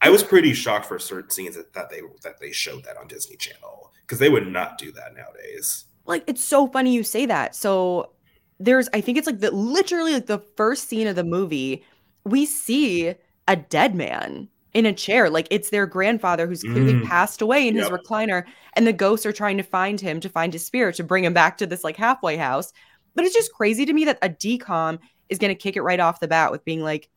[0.01, 3.09] I was pretty shocked for certain scenes that, that they that they showed that on
[3.09, 5.85] Disney Channel because they would not do that nowadays.
[6.07, 7.55] Like it's so funny you say that.
[7.55, 8.13] So
[8.59, 11.85] there's I think it's like the literally like the first scene of the movie,
[12.25, 13.15] we see
[13.49, 15.29] a dead man in a chair.
[15.31, 17.05] Like it's their grandfather who's clearly Mm.
[17.05, 20.53] passed away in his recliner, and the ghosts are trying to find him to find
[20.53, 22.73] his spirit to bring him back to this like halfway house.
[23.15, 26.21] But it's just crazy to me that a decom is gonna kick it right off
[26.21, 27.09] the bat with being like,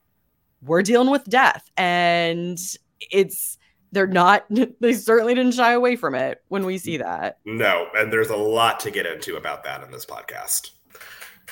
[0.62, 1.70] we're dealing with death.
[1.78, 2.58] And
[3.00, 3.58] it's
[3.96, 4.46] they're not
[4.80, 7.40] they certainly didn't shy away from it when we see that.
[7.46, 10.72] No, and there's a lot to get into about that in this podcast.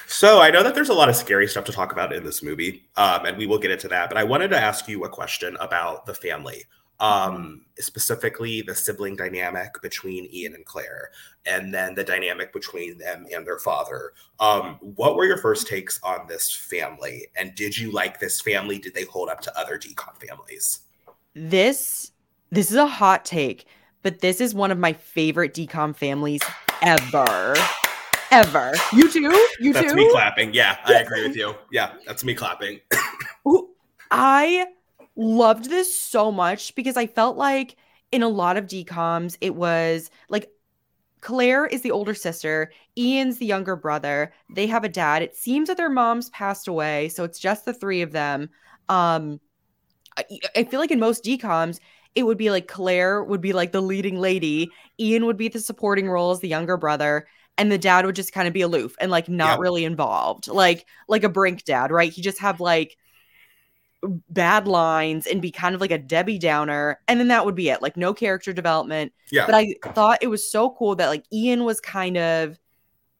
[0.07, 2.43] So I know that there's a lot of scary stuff to talk about in this
[2.43, 4.09] movie, um, and we will get into that.
[4.09, 6.65] But I wanted to ask you a question about the family,
[6.99, 11.09] um, specifically the sibling dynamic between Ian and Claire,
[11.45, 14.13] and then the dynamic between them and their father.
[14.39, 18.77] Um, what were your first takes on this family, and did you like this family?
[18.79, 20.81] Did they hold up to other decom families?
[21.33, 22.12] This
[22.53, 23.65] this is a hot take,
[24.03, 26.41] but this is one of my favorite decom families
[26.81, 27.55] ever.
[28.31, 28.73] Ever.
[28.93, 29.21] You too?
[29.59, 29.73] You too?
[29.73, 29.95] That's too?
[29.95, 30.53] me clapping.
[30.53, 31.55] Yeah, I agree with you.
[31.71, 32.79] Yeah, that's me clapping.
[33.47, 33.69] Ooh,
[34.11, 34.67] I
[35.15, 37.75] loved this so much because I felt like
[38.11, 40.49] in a lot of decoms, it was like
[41.21, 44.33] Claire is the older sister, Ian's the younger brother.
[44.53, 45.23] They have a dad.
[45.23, 48.49] It seems that their moms passed away, so it's just the three of them.
[48.89, 49.39] Um,
[50.17, 50.23] I,
[50.55, 51.79] I feel like in most decoms,
[52.15, 55.59] it would be like Claire would be like the leading lady, Ian would be the
[55.59, 58.95] supporting role as the younger brother, and the dad would just kind of be aloof
[58.99, 59.59] and like not Yep.
[59.59, 62.11] really involved, like like a brink dad, right?
[62.11, 62.97] He just have like
[64.29, 67.69] bad lines and be kind of like a Debbie Downer, and then that would be
[67.69, 69.13] it, like no character development.
[69.31, 69.45] Yeah.
[69.45, 72.59] But I thought it was so cool that like Ian was kind of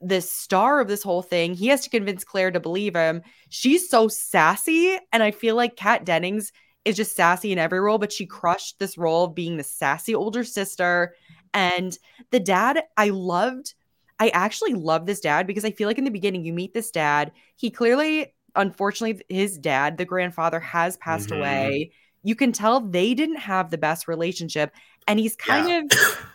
[0.01, 1.53] the star of this whole thing.
[1.53, 3.21] He has to convince Claire to believe him.
[3.49, 6.51] She's so sassy, and I feel like Kat Dennings
[6.85, 10.13] is just sassy in every role, but she crushed this role of being the sassy
[10.13, 11.15] older sister.
[11.53, 11.97] And
[12.31, 13.73] the dad, I loved.
[14.19, 16.91] I actually love this dad because I feel like in the beginning you meet this
[16.91, 17.31] dad.
[17.55, 21.37] He clearly, unfortunately, his dad, the grandfather, has passed Mhm.
[21.37, 21.91] away.
[22.23, 24.71] You can tell they didn't have the best relationship,
[25.07, 25.99] and he's kind of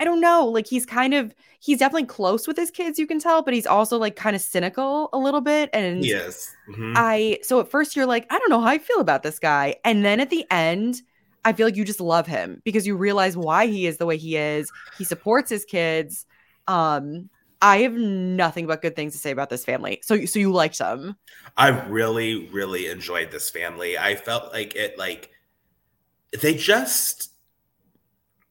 [0.00, 0.46] I don't know.
[0.46, 3.66] Like he's kind of he's definitely close with his kids, you can tell, but he's
[3.66, 5.70] also like kind of cynical a little bit.
[5.72, 6.54] And Yes.
[6.68, 6.94] Mhm.
[6.96, 9.76] I so at first you're like, I don't know how I feel about this guy.
[9.84, 11.02] And then at the end,
[11.44, 14.16] I feel like you just love him because you realize why he is the way
[14.16, 14.72] he is.
[14.92, 16.26] He supports his kids.
[16.66, 17.30] Um,
[17.60, 20.00] I have nothing but good things to say about this family.
[20.02, 21.16] So so you liked them.
[21.56, 23.98] I really, really enjoyed this family.
[23.98, 25.30] I felt like it like
[26.40, 27.30] they just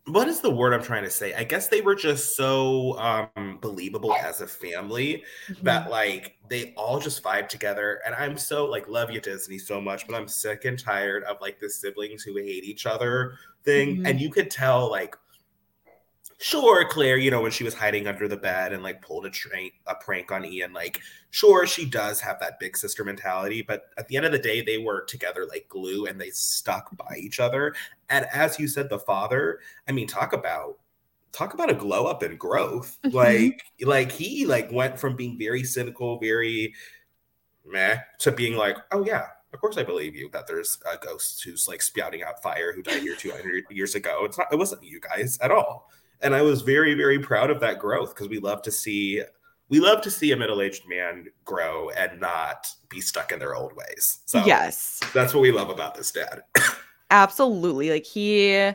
[0.06, 1.34] what is the word I'm trying to say?
[1.34, 5.66] I guess they were just so um believable as a family Mm-hmm.
[5.66, 8.02] that like they all just vibe together.
[8.06, 11.38] And I'm so like love you Disney so much, but I'm sick and tired of
[11.42, 13.98] like the siblings who hate each other thing.
[13.98, 14.10] Mhm.
[14.10, 15.16] And you could tell like
[16.44, 19.30] sure claire you know when she was hiding under the bed and like pulled a,
[19.30, 21.00] train, a prank on ian like
[21.32, 24.62] sure she does have that big sister mentality but at the end of the day
[24.62, 27.74] they were together like glue and they stuck by each other.
[28.10, 30.80] And as you said the father i mean talk about
[31.32, 33.00] talk about a glow up and growth.
[33.06, 33.14] Mhm.
[33.14, 36.74] like like he like went from being very cynical very
[37.66, 41.42] meh to being like oh yeah of course i believe you that there's a ghost
[41.46, 44.26] who's like spouting out fire who died here 200 years ago.
[44.26, 45.90] It's not it wasn't you guys at all
[46.22, 49.22] and i was very very proud of that growth because we love to see
[49.70, 53.74] we love to see a middle-aged man grow and not be stuck in their old
[53.76, 55.00] ways so yes.
[55.14, 56.42] that's what we love about this dad
[57.12, 57.92] Absolutely.
[57.92, 58.72] Like he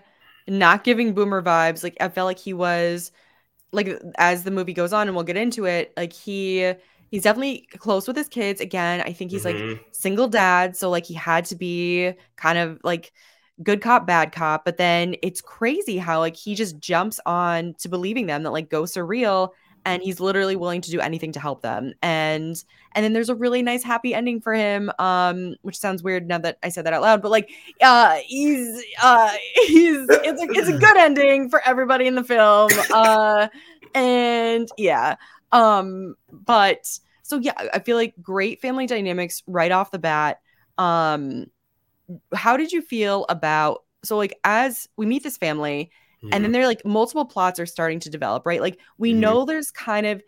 [0.47, 1.83] not giving boomer vibes.
[1.83, 3.11] Like I felt like he was
[3.73, 6.73] like as the movie goes on and we'll get into it, like he
[7.11, 8.61] he's definitely close with his kids.
[8.61, 9.81] Again, I think he's like Mhm.
[9.93, 13.13] single dad, so like he had to be kind of like
[13.63, 14.65] good cop, bad cop.
[14.65, 18.71] But then it's crazy how like he just jumps on to believing them that like
[18.71, 21.95] ghosts are real and he's literally willing to do anything to help them.
[22.03, 24.91] And and then there's a really nice happy ending for him.
[24.99, 28.85] Um, which sounds weird now that I said that out loud, but like uh he's
[29.03, 29.33] uh
[29.67, 32.71] he's it's a it's a good ending for everybody in the film.
[32.91, 33.49] Uh
[33.95, 35.17] and yeah.
[35.53, 40.41] Um, but so yeah, I feel like great family dynamics right off the bat.
[40.77, 41.47] Um,
[42.35, 45.91] how did you feel about so like as we meet this family
[46.33, 48.61] and then they're like multiple plots are starting to develop, right?
[48.61, 49.19] Like we Mhm.
[49.19, 50.23] know there's kind of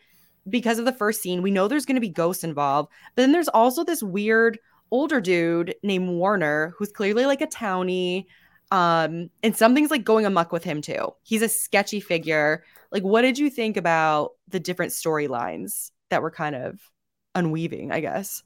[0.49, 2.91] because of the first scene, we know there's going to be ghosts involved.
[3.15, 4.59] But then there's also this weird
[4.91, 8.27] older dude named Warner who's clearly like a townie.
[8.73, 11.11] Um, and something's like going amuck with him too.
[11.23, 12.65] He's a sketchy figure.
[12.93, 16.81] Like, what did you think about the different storylines that were kind of
[17.35, 18.43] unweaving, I guess?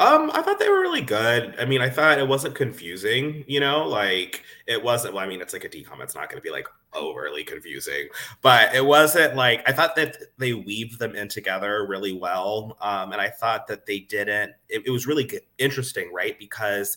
[0.00, 1.54] Um, I thought they were really good.
[1.60, 5.12] I mean, I thought it wasn't confusing, you know, like it wasn't.
[5.12, 6.00] Well, I mean, it's like a DCOM.
[6.00, 8.08] It's not going to be like overly confusing,
[8.40, 12.78] but it wasn't like I thought that they weaved them in together really well.
[12.80, 14.54] Um, and I thought that they didn't.
[14.70, 16.38] It, it was really good, interesting, right?
[16.38, 16.96] Because,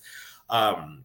[0.50, 1.04] um,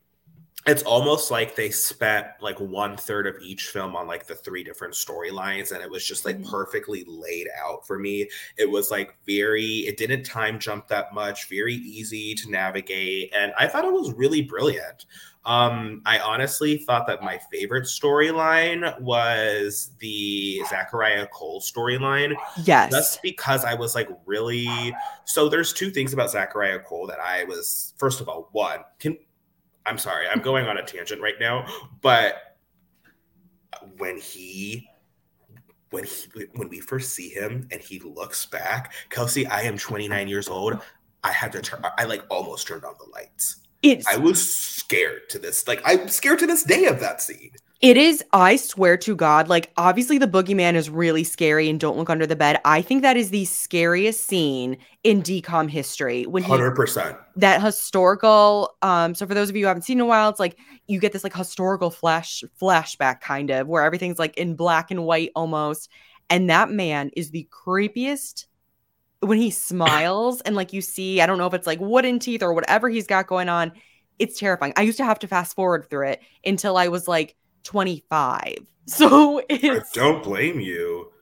[0.68, 4.62] it's almost like they spent like one third of each film on like the three
[4.62, 6.50] different storylines and it was just like Mhm.
[6.50, 11.48] perfectly laid out for me it was like very it didn't time jump that much
[11.48, 15.06] very easy to navigate and i thought it was really brilliant
[15.46, 22.90] um i honestly thought that my favorite storyline was the zachariah kull storyline Yes.
[22.92, 27.44] that's because I was like really so there's two things about Zachariah Kull that I
[27.44, 29.16] was first of all, one, can
[29.88, 31.66] I'm sorry, I'm going on a tangent right now,
[32.02, 32.56] but
[33.96, 34.88] when he
[35.90, 40.28] when he when we first see him and he looks back, Kelsey, I am 29
[40.28, 40.78] years old.
[41.24, 43.60] I had to turn I like almost turned on the lights.
[43.82, 45.66] it's I was scared to this.
[45.66, 47.52] Like I'm scared to this day of that scene.
[47.80, 51.96] It is, I swear to God, like obviously the boogeyman is really scary and don't
[51.96, 52.60] look under the bed.
[52.64, 57.16] I think that is the scariest scene in decom history when he 100%.
[57.36, 60.28] that historical um so for those of you who haven't seen it in a while,
[60.28, 64.56] it's like you get this like historical flash flashback kind of where everything's like in
[64.56, 65.88] black and white almost.
[66.30, 68.46] And that man is the creepiest
[69.20, 72.42] when he smiles and like you see, I don't know if it's like wooden teeth
[72.42, 73.70] or whatever he's got going on.
[74.18, 74.72] It's terrifying.
[74.76, 77.36] I used to have to fast forward through it until I was like
[77.68, 78.58] 25.
[78.86, 81.12] So I don't blame you.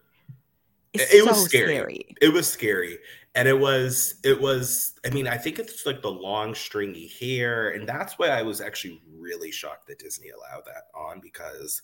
[0.92, 2.14] it's it was so scary.
[2.22, 2.96] it was scary
[3.34, 7.70] and it was it was i mean i think it's like the long stringy hair
[7.70, 11.82] and that's why i was actually really shocked that disney allowed that on because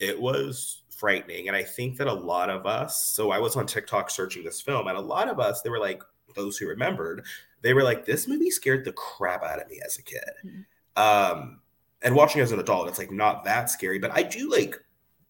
[0.00, 3.66] it was frightening and i think that a lot of us so i was on
[3.66, 6.02] tiktok searching this film and a lot of us they were like
[6.34, 7.24] those who remembered
[7.62, 10.64] they were like this movie scared the crap out of me as a kid Mhm.
[10.96, 11.60] um
[12.02, 14.76] and watching as an adult it's like not that scary but i do like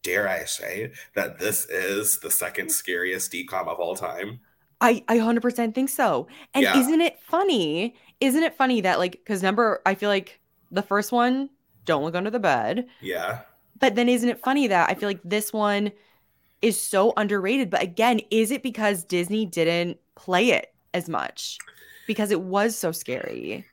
[0.02, 4.40] dare i say that this is the second scariest decom of all time
[4.80, 6.28] I I 100% think so.
[6.54, 6.72] And Yeah.
[6.72, 7.94] isn't it funny?
[8.20, 11.50] Isn't it funny that like cuz number I feel like the first one
[11.84, 13.42] don't look under the bed, yeah
[13.78, 15.92] but then isn't it funny that I feel like this one
[16.62, 21.62] is so underrated, but again, is it because Disney didn't play it as much?
[22.06, 23.66] Because it was so scary.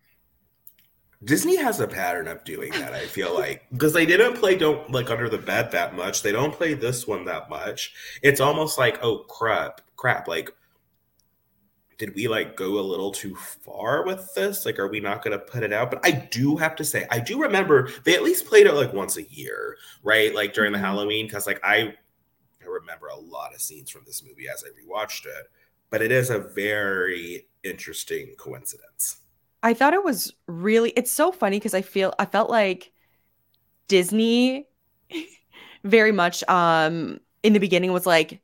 [1.24, 3.66] Disney has a pattern of doing that, I feel like.
[3.72, 6.22] Because they didn't play Don't Like Under the Bed that much.
[6.22, 7.94] They don't play this one that much.
[8.22, 10.28] It's almost like, oh crap, crap.
[10.28, 10.52] Like,
[11.98, 14.64] did we like go a little too far with this?
[14.64, 15.90] Like, are we not gonna put it out?
[15.90, 18.94] But I do have to say, I do remember they at least played it like
[18.94, 20.34] once a year, right?
[20.36, 20.82] Like during the Mhm.
[20.82, 21.96] Halloween, because like I
[22.62, 25.50] I remember a lot of scenes from this movie as I rewatched it.
[25.90, 29.18] But it is a very interesting coincidence.
[29.64, 32.92] I thought it was really it's so funny because I feel I felt like
[33.88, 34.68] Disney
[35.84, 38.42] very much um in the beginning was like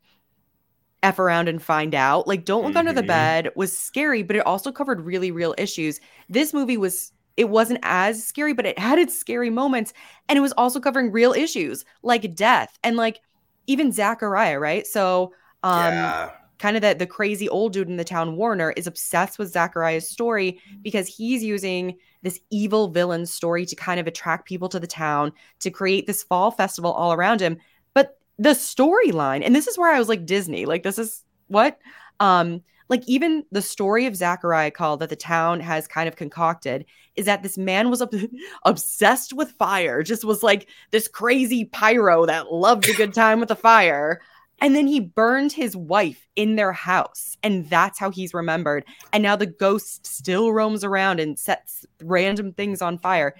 [1.01, 2.27] F around and find out.
[2.27, 3.07] Like Don't Look Under the Mhm.
[3.07, 5.99] Bed was scary, but it also covered really real issues.
[6.29, 9.91] This movie was it wasn't as scary, but it had its scary moments.
[10.29, 13.19] And it was also covering real issues like death and like
[13.67, 14.85] even Zachariah, right?
[14.87, 16.42] So um yeah.
[16.63, 20.07] Kind of that the crazy old dude in the town warner is obsessed with zachariah's
[20.07, 24.87] story because he's using this evil villain story to kind of attract people to the
[24.87, 27.57] town to create this fall festival all around him.
[27.93, 31.77] But the storyline and this is where i was like disney like this is what?
[32.21, 36.85] Um like even the story of zachariah called that the town has kind of concocted
[37.17, 38.15] is that this man was ob-
[38.63, 43.49] obsessed with fire just was like this crazy pyro that loved a good time with
[43.49, 44.21] the fire
[44.61, 47.37] and then he burned his wife in their house.
[47.43, 48.85] And that's how he's remembered.
[49.11, 53.35] And now the ghost still roams around and sets random things on fire.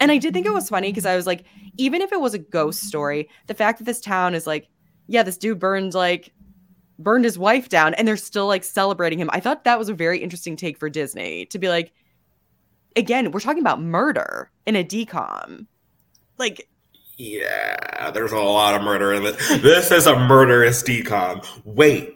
[0.00, 1.44] And I did think it was funny because I was like,
[1.76, 4.68] even if it was a ghost story, the fact that this town is like,
[5.06, 6.32] yeah, this dude burned like
[6.98, 9.30] burned his wife down and they're still like celebrating him.
[9.32, 11.92] I thought that was a very interesting take for Disney to be like,
[12.96, 15.66] again, we're talking about murder in a decom.
[16.38, 16.68] Like,
[17.16, 19.48] Yeah, there's a lot of murder in this.
[19.60, 21.46] This is a murderous decom.
[21.64, 22.14] Wait,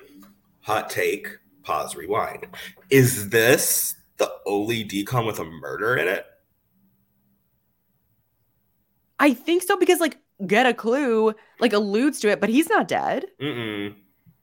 [0.61, 1.28] hot take.
[1.62, 1.96] Pause.
[1.96, 2.46] Rewind.
[2.90, 6.24] Is this the only decom with a murder in it?
[9.20, 12.88] I think so because like get a clue like alludes to it, but he's not
[12.88, 13.26] dead.
[13.40, 13.94] Mm-mm.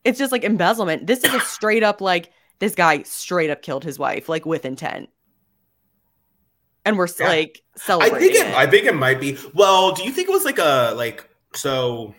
[0.04, 1.08] it's just like embezzlement.
[1.08, 4.66] This is a straight up like this guy straight up killed his wife like with
[4.66, 5.10] intent.
[6.86, 7.28] And we're Yeah.
[7.28, 8.54] like I think it, it.
[8.56, 9.38] I think it might be.
[9.54, 12.14] Well, do you think it was like a like so?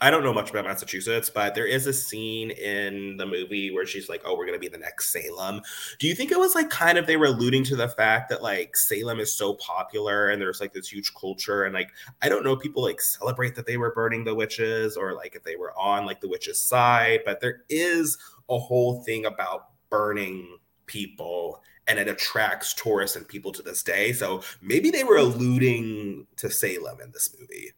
[0.00, 3.86] I don't know much about Massachusetts, but there is a scene in the movie where
[3.86, 5.60] she's like, "Oh, we're gonna be the next Salem."
[6.00, 8.42] Do you think it was like kind of they were alluding to the fact that
[8.42, 11.90] like Salem is so popular and there's like this huge culture and like
[12.20, 15.44] I don't know people like celebrate that they were burning the witches or like if
[15.44, 18.18] they were on like the witches' side, but there is
[18.50, 24.12] a whole thing about burning people and it attracts tourists and people to this day.
[24.12, 27.72] So maybe they were alluding to Salem in this movie.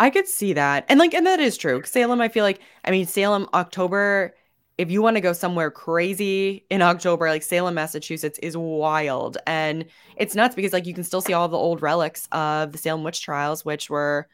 [0.00, 0.84] I could see that.
[0.88, 1.82] And like and that is true.
[1.84, 4.34] Salem, I feel like I mean Salem October
[4.76, 9.38] if you want to go somewhere crazy in October, like Salem, Massachusetts is wild.
[9.46, 9.84] And
[10.16, 13.04] it's nuts because like you can still see all the old relics of the Salem
[13.04, 14.28] witch trials which were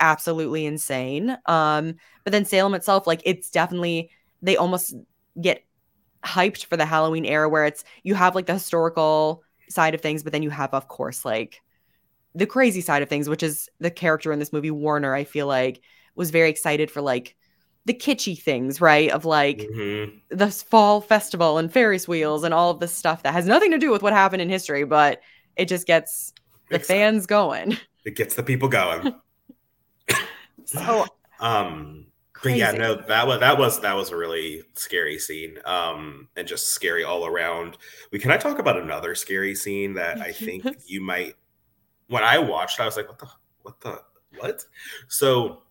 [0.00, 1.38] absolutely insane.
[1.46, 1.94] Um
[2.24, 4.10] but then Salem itself like it's definitely
[4.42, 4.94] they almost
[5.40, 5.65] get
[6.26, 10.22] hyped for the Halloween era where it's you have like the historical side of things
[10.22, 11.60] but then you have of course like
[12.34, 15.46] the crazy side of things, which is the character in this movie, Warner, I feel
[15.46, 15.80] like
[16.14, 17.34] was very excited for like
[17.86, 19.10] the kitschy things, right?
[19.10, 20.20] Of like Mhm.
[20.28, 23.78] the fall festival and Ferris wheels and all of this stuff that has nothing to
[23.78, 25.22] do with what happened in history, but
[25.56, 26.34] it just gets
[26.68, 26.98] the Makes sense.
[26.98, 27.78] fans going.
[28.04, 29.14] It gets the people going.
[30.66, 31.06] So
[31.40, 32.06] um
[32.40, 32.58] crazy.
[32.58, 35.58] yeah, no, that was that was that was a really scary scene.
[35.64, 37.78] Um and just scary all around.
[38.12, 41.34] We can I talk about another scary scene that I think you might
[42.08, 43.28] when I watched, I was like, what the
[43.62, 44.02] what the
[44.38, 44.64] what?
[45.08, 45.62] So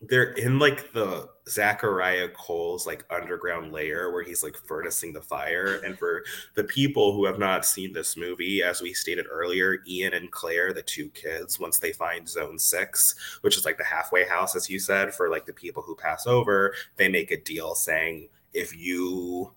[0.00, 5.80] they're in like the Zachariah Kull's like underground layer where he's like furnacing the fire.
[5.84, 6.24] And for
[6.54, 10.72] the people who have not seen this movie, as we stated earlier, Ian and Claire,
[10.72, 14.68] the two kids, once they find Zone Six, which is like the halfway house, as
[14.68, 18.76] you said, for like the people who pass over, they make a deal saying, if
[18.76, 19.52] you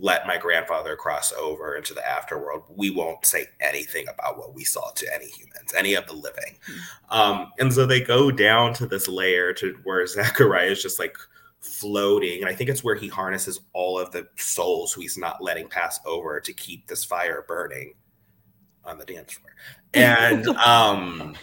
[0.00, 4.64] let my grandfather cross over into the afterworld, we won't say anything about what we
[4.64, 6.56] saw to any humans, any of the living.
[7.10, 11.16] Um, and so they go down to this layer to where Zachariah is just like
[11.60, 12.40] floating.
[12.40, 15.68] And I think it's where he harnesses all of the souls who he's not letting
[15.68, 17.94] pass over to keep this fire burning
[18.84, 19.54] on the dance floor.
[19.92, 21.36] And um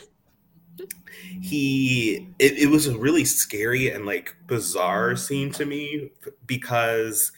[1.41, 6.11] he it, it was a really scary and like bizarre scene to me
[6.45, 7.31] because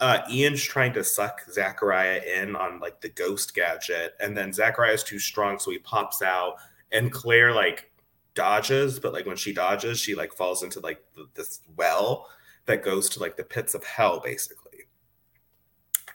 [0.00, 5.02] uh, Ian's trying to suck Zachariah in on like the ghost gadget, and then Zachariah's
[5.02, 6.56] too strong, so he pops out,
[6.92, 7.90] and Claire like
[8.34, 12.28] dodges, but like when she dodges, she like falls into like th- this well
[12.66, 14.86] that goes to like the pits of hell, basically.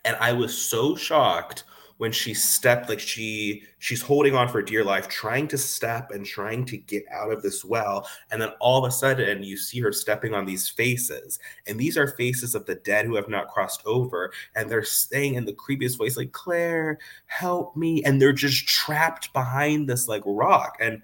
[0.06, 1.66] And I was so shocked
[1.98, 6.26] when she stepped like she she's holding on for dear life trying to step and
[6.26, 8.08] trying to get out of this well.
[8.32, 11.39] And then all of a sudden you see her stepping on these faces.
[11.68, 14.32] And these are faces of the dead who have not crossed over.
[14.56, 18.04] And they're saying in the creepiest voice like claire help me.
[18.04, 20.78] And they're just trapped behind this like rock.
[20.80, 21.02] And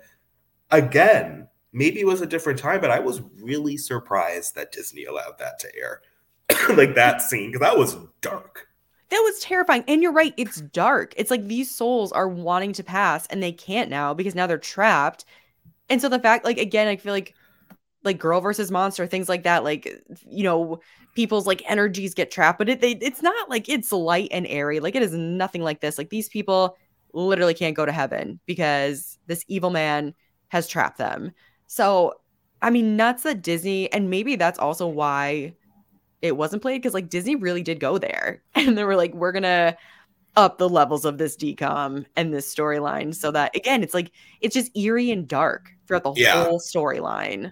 [0.72, 5.38] again maybe it was a different time but i was really surprised that disney allowed
[5.40, 6.02] that to air.
[6.76, 8.69] Like that scene because that was dark
[9.10, 9.84] That was terrifying.
[9.88, 11.14] And you're right, it's dark.
[11.18, 14.58] It's like these souls are wanting to pass and they can't now because now they're
[14.58, 15.26] trapped.
[15.90, 17.34] And so the fact, like, again, I feel like
[18.04, 19.86] like girl versus monster, things like that, like,
[20.26, 20.80] you know,
[21.16, 24.80] people's like energies get trapped, but it they it's not like it's light and airy.
[24.80, 25.98] Like it is nothing like this.
[25.98, 26.78] Like these people
[27.14, 30.14] literally can't go to heaven because this evil man
[30.50, 31.32] has trapped them.
[31.68, 32.14] So
[32.62, 35.54] I mean, nuts that Disney, and maybe that's also why
[36.22, 39.32] it wasn't played because like Disney really did go there and they were like, we're
[39.32, 39.76] gonna
[40.38, 44.12] up the levels of this decom and this storyline so that again, it's like
[44.42, 46.44] it's just eerie and dark throughout the Yeah.
[46.46, 47.52] whole storyline.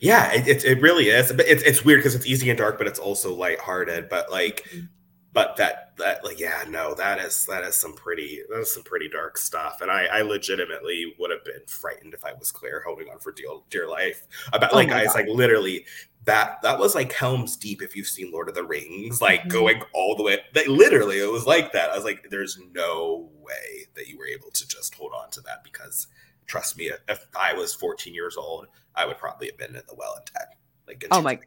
[0.00, 1.32] Yeah, it, it, it really is.
[1.32, 4.08] But it's it's weird because it's easy and dark, but it's also lighthearted.
[4.08, 4.86] But like, mm-hmm.
[5.32, 8.82] but that that like yeah, no, that is that is some pretty that is some
[8.84, 9.80] pretty dark stuff.
[9.82, 13.32] And I I legitimately would have been frightened if I was Claire holding on for
[13.32, 14.26] dear dear life.
[14.52, 15.20] About Oh like my I was God.
[15.20, 15.84] like literally
[16.26, 19.48] that that was like Helm's Deep if you've seen Lord of the Rings, like Mhm.
[19.48, 20.38] going all the way.
[20.54, 21.90] Like, literally, it was like that.
[21.90, 25.40] I was like, there's no way that you were able to just hold on to
[25.42, 26.06] that because
[26.46, 29.94] trust me, if I was 14 years old, I would probably have been in the
[29.94, 30.46] well in 10.
[30.86, 31.38] Like Oh my-.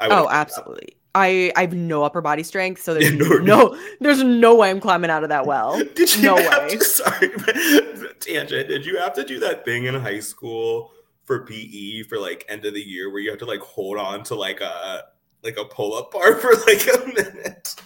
[0.00, 0.96] I Oh, absolutely.
[1.14, 4.80] I I have no upper body strength, so there's no- no there's no way I'm
[4.80, 5.76] climbing out of that well.
[5.94, 6.76] Did you No have way.
[6.76, 8.68] to, sorry, but- tangent.
[8.68, 10.92] Did you have to do that thing in high school
[11.28, 14.24] for PE for like end of the year where you have to like hold on
[14.24, 15.04] to like a
[15.44, 17.76] like a pull up bar for like a minute?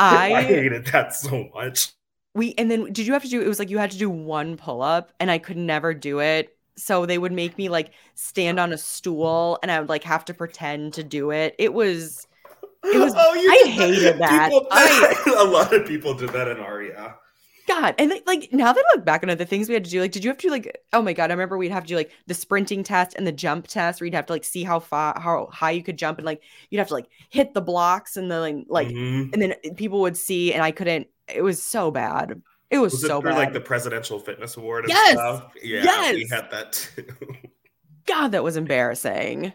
[0.00, 1.92] I I hated that so much.
[2.34, 4.10] we and then did you have to do it was like you had to do
[4.10, 6.56] one pull up and I could never do it.
[6.76, 10.24] so they would make me like stand on a stool and I would like have
[10.26, 11.54] to pretend to do it.
[11.58, 12.26] It was
[12.84, 14.50] it was Oh, you I hated that.
[14.50, 17.16] People- I- a lot of people did that in Aria.
[17.68, 19.90] God, and like, like now that I look back on the things we had to
[19.90, 20.80] do, like, did you have to like?
[20.92, 23.32] Oh my God, I remember we'd have to do like the sprinting test and the
[23.32, 26.18] jump test, where you'd have to like see how far, how high you could jump,
[26.18, 29.32] and like you'd have to like hit the blocks, and then like, Mhm.
[29.32, 31.08] and then people would see, and I couldn't.
[31.32, 32.40] It was so bad.
[32.70, 33.34] It was, was so it bad.
[33.36, 35.12] like the presidential fitness award and Yes!
[35.12, 35.52] stuff?
[35.62, 37.06] Yeah, we had that too.
[38.06, 39.52] God, that was embarrassing.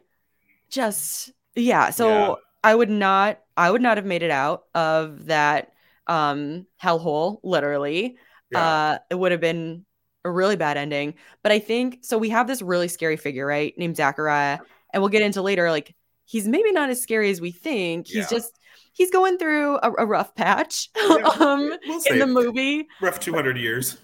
[0.69, 1.89] Just yeah.
[1.89, 2.33] So Yeah.
[2.63, 5.72] I would not, I would not have made it out of that
[6.07, 8.17] um hellhole, literally.
[8.51, 8.59] Yeah.
[8.61, 9.85] uh it would have been
[10.25, 13.73] a really bad ending but i think so we have this really scary figure right
[13.77, 14.59] named zachariah
[14.93, 15.95] and we'll get into later like
[16.25, 18.37] he's maybe not as scary as we think he's Yeah.
[18.37, 18.57] just
[18.93, 23.57] he's going through a, a rough patch Yeah, um we'll in the movie rough 200
[23.57, 23.97] years.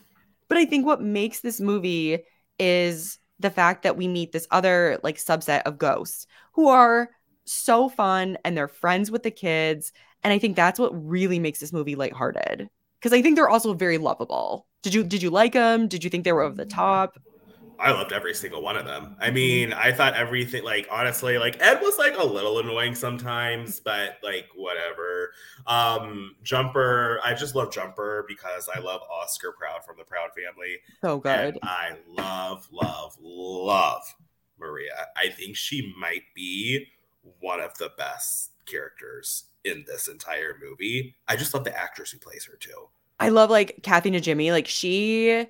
[0.47, 2.19] but i think what makes this movie
[2.57, 7.09] is the fact that we meet this other like subset of ghosts who are
[7.45, 9.93] so fun and they're friends with the kids
[10.23, 13.73] and i think that's what really makes this movie lighthearted because i think they're also
[13.73, 16.65] very lovable did you did you like them did you think they were over the
[16.65, 17.17] top
[17.81, 19.15] I loved every single one of them.
[19.21, 23.79] I mean, I thought everything like honestly, like Ed was like a little annoying sometimes,
[23.79, 25.31] but like whatever.
[25.65, 30.77] Um Jumper, I just love Jumper because I love Oscar Proud from the Proud family.
[31.03, 34.03] so And good I love, love, love
[34.59, 35.07] Maria.
[35.15, 36.87] I think she might be
[37.39, 41.15] one of the best characters in this entire movie.
[41.27, 42.89] I just love the actress who plays her too.
[43.19, 45.45] i love like kathy najimy like she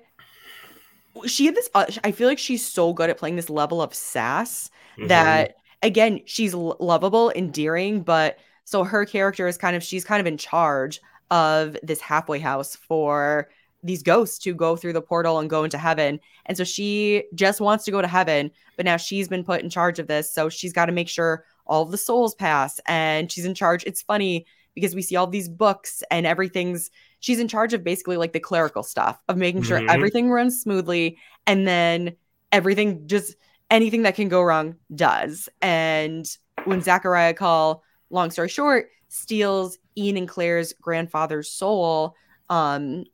[1.26, 3.94] she had this uh, i feel like she's so good at playing this level of
[3.94, 5.08] sass Mhm.
[5.08, 10.26] that again she's lovable endearing but so her character is kind of she's kind of
[10.26, 11.00] in charge
[11.30, 13.48] of this halfway house for
[13.82, 17.60] these ghosts to go through the portal and go into heaven and so she just
[17.60, 20.48] wants to go to heaven but now she's been put in charge of this so
[20.48, 24.44] she's got to make sure all the souls pass and she's in charge it's funny
[24.74, 26.90] because we see all these books and everything's
[27.20, 29.90] she's in charge of basically like the clerical stuff of making sure Mhm.
[29.90, 31.16] everything runs smoothly
[31.46, 32.14] and then
[32.52, 33.36] everything just
[33.70, 35.48] anything that can go wrong does.
[35.62, 36.26] And
[36.64, 42.16] when Zachariah Kull, long story short, steals Ian and Claire's grandfather's soul,
[42.48, 43.04] um,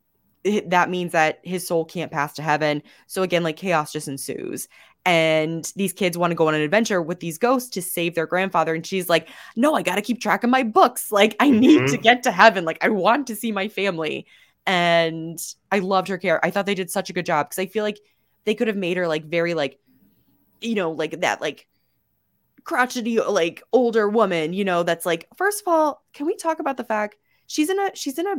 [0.67, 2.83] that means that his soul can't pass to heaven.
[3.07, 4.69] So again, like chaos just ensues.
[5.07, 8.27] And these kids want to go on an adventure with these ghosts to save their
[8.27, 8.75] grandfather.
[8.75, 11.11] And she's like, No, I got to keep track of my books.
[11.11, 11.61] Like, I mm-hmm.
[11.61, 12.65] need to get to heaven.
[12.65, 14.27] Like, I want to see my family.
[14.67, 15.39] And
[15.71, 16.45] I loved her care.
[16.45, 18.01] I thought they did such a good job because I feel like
[18.47, 19.79] they could have made her like very like
[20.63, 21.67] you know like that like
[22.65, 26.77] crotchety like older woman you know that's like first of all can we talk about
[26.77, 28.37] the fact she's in a she's in a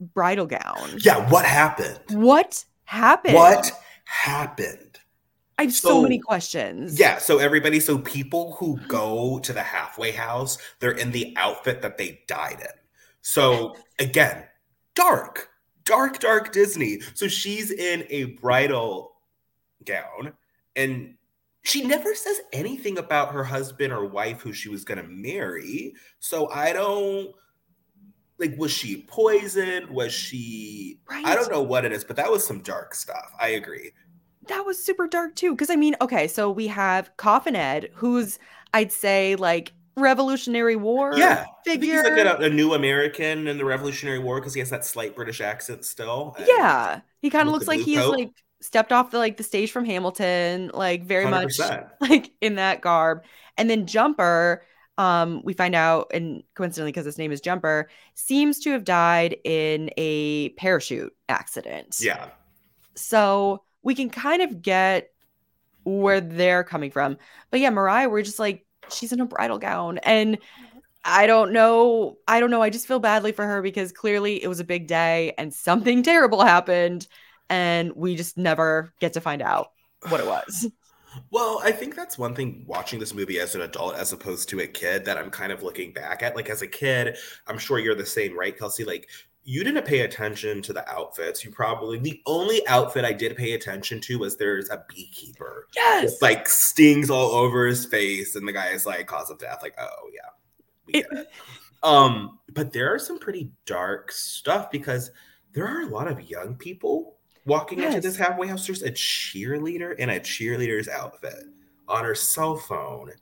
[0.00, 2.00] bridal gown Yeah, what happened?
[2.10, 3.70] what happened What
[4.04, 4.87] happened?
[5.58, 9.62] I have so, So- many questions Yeah, so everybody, so people who go to the
[9.62, 12.66] halfway house, they're in the outfit that they died in.
[13.20, 14.44] So again,
[14.94, 15.50] dark,
[15.84, 17.00] dark, dark Disney.
[17.14, 19.16] So she's in a bridal
[19.84, 20.32] gown
[20.76, 21.14] and
[21.62, 25.94] she never says anything about her husband or wife who she was going to marry.
[26.20, 27.34] So I don't
[28.38, 29.90] like was she poisoned?
[29.90, 33.32] Was she I don't know what it is, but that was some dark stuff.
[33.38, 33.92] I agree.
[34.48, 38.38] That was super dark too because i mean okay so we have coffin ed who's
[38.74, 43.64] i'd say like revolutionary war Yeah, figure he's like a, a new American in the
[43.64, 46.36] Revolutionary War because he has that slight British accent still.
[46.38, 48.16] yeah he kind of looks like he's coat.
[48.16, 48.30] like
[48.60, 51.86] stepped off the like the stage from hamilton like very much 100%.
[52.00, 53.22] like in that garb.
[53.56, 54.64] And then Jumper,
[54.98, 59.36] um, we find out, and coincidentally, because his name is Jumper, seems to have died
[59.42, 61.96] in a parachute accident.
[61.98, 62.30] Yeah,
[62.94, 65.10] So we can kind of get
[65.84, 67.16] where they're coming from.
[67.50, 69.98] But yeah, Mariah, we're just like, she's in a bridal gown.
[69.98, 70.38] And
[71.04, 72.18] I don't know.
[72.26, 72.62] I don't know.
[72.62, 76.02] I just feel badly for her because clearly it was a big day and something
[76.02, 77.06] terrible happened.
[77.48, 79.72] And we just never get to find out
[80.08, 80.66] what it was.
[81.30, 84.60] Well, I think that's one thing watching this movie as an adult as opposed to
[84.60, 86.36] a kid that I'm kind of looking back at.
[86.36, 87.16] Like as a kid,
[87.46, 88.84] I'm sure you're the same, right, Kelsey?
[88.84, 89.08] Like
[89.48, 91.42] you didn't pay attention to the outfits.
[91.42, 95.68] You probably the only outfit I did pay attention to was there's a beekeeper.
[95.74, 96.04] Yes.
[96.04, 99.60] With like stings all over his face, and the guy is like cause of death.
[99.62, 100.28] Like, oh yeah.
[100.84, 101.28] We get it.
[101.82, 105.12] Um, but there are some pretty dark stuff because
[105.54, 108.66] there are a lot of young people walking into this halfway house.
[108.66, 111.44] There's a cheerleader in a cheerleader's outfit
[111.88, 113.12] on her cell phone.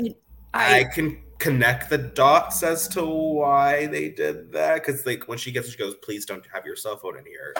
[0.00, 0.14] I,
[0.52, 5.52] I, can connect the dots as to why they did that because like when she
[5.52, 7.54] gets she goes please don't have your cell phone in here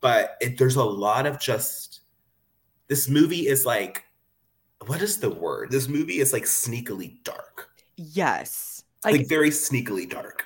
[0.00, 2.00] but it, there's a lot of just
[2.88, 4.04] this movie is like
[4.86, 5.70] what is the word?
[5.70, 7.70] This movie is like sneakily dark.
[7.96, 8.84] Yes.
[9.04, 10.44] Like, Like, very sneakily dark.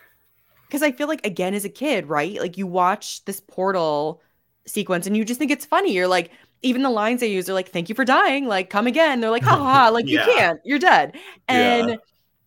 [0.69, 2.39] because I feel like, again, as a kid, right?
[2.41, 4.23] Like, you watch this portal
[4.67, 5.93] sequence and you just think it's funny.
[5.93, 6.31] You're like,
[6.63, 8.47] even the lines they use are like, thank you for dying.
[8.47, 9.21] Like, come again.
[9.21, 9.89] They're like, ha ha, ha.
[9.89, 10.25] Like, Yeah.
[10.27, 10.61] you can't.
[10.65, 11.17] You're dead.
[11.49, 11.97] And, Yeah.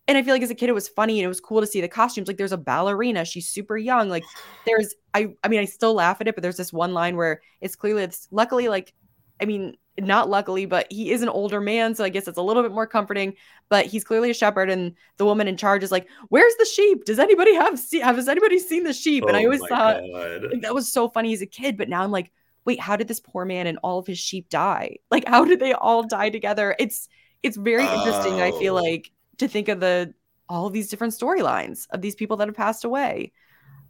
[0.08, 1.66] And I feel like as a kid, it was funny and it was cool to
[1.66, 2.28] see the costumes.
[2.28, 3.24] Like, there's a ballerina.
[3.24, 4.08] She's super young.
[4.08, 4.24] Like,
[4.66, 7.40] there's, I, I mean, I still laugh at it, but there's this one line where
[7.60, 8.92] it's clearly, it's luckily, like,
[9.40, 12.42] I mean, not luckily, but he is an older man, so I guess it's a
[12.42, 13.34] little bit more comforting.
[13.68, 17.04] But he's clearly a shepherd, and the woman in charge is like, "Where's the sheep?
[17.04, 18.00] Does anybody have see?
[18.00, 21.32] Has anybody seen the sheep?" and I Oh always thought like, that was so funny
[21.32, 21.76] as a kid.
[21.76, 22.32] But now I'm like,
[22.64, 24.96] wait, how did this poor man and all of his sheep die?
[25.12, 26.74] Like, how did they all die together?
[26.78, 27.08] It's
[27.44, 28.40] it's very interesting.
[28.40, 28.82] I feel Oh.
[28.82, 30.14] like to think of the
[30.48, 33.32] all of these different storylines of these people that have passed away.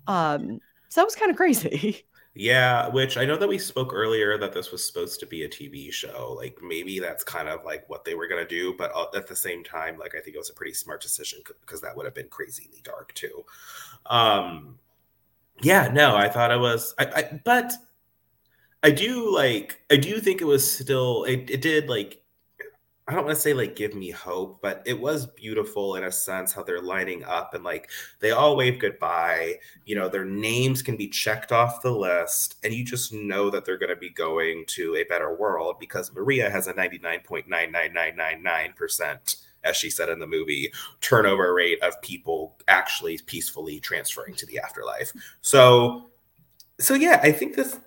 [0.07, 2.07] Um, so that was kind of crazy.
[2.37, 5.49] Yeah, which I know that we spoke earlier that this was supposed to be a
[5.49, 6.35] TV show.
[6.37, 9.37] Like maybe that's kind of like what they were gonna do, but uh, at the
[9.37, 12.15] same time, like I think it was a pretty smart decision because that would have
[12.15, 13.45] been crazily dark too.
[14.07, 14.81] Um,
[15.63, 17.75] yeah, no, I thought it was, I, I but
[18.83, 22.21] I do like, I do think it was still, it, it did like.
[23.07, 26.13] I don't want to say like give me hope, but it was beautiful in a
[26.13, 27.91] sense how they're lining up and like
[28.21, 32.73] they all wave goodbye you know their names can be checked off the list and
[32.73, 36.49] you just know that they're going to be going to a better world because maria
[36.49, 43.79] has a 99.99999% as she said in the movie turnover rate of people actually peacefully
[43.81, 45.13] transferring to the afterlife.
[45.43, 46.09] So
[46.81, 47.79] so yeah i think this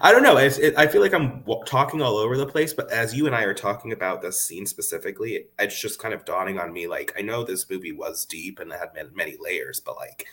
[0.00, 0.36] I don't know.
[0.36, 3.42] It, I feel like I'm talking all over the place, but as you and I
[3.44, 6.86] are talking about this scene specifically, it's just kind of dawning on me.
[6.86, 10.26] Like, I know this movie was deep and it had many, many layers, but like,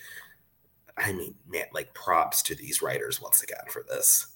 [0.98, 4.28] I mean, man, like props to these writers once again for this.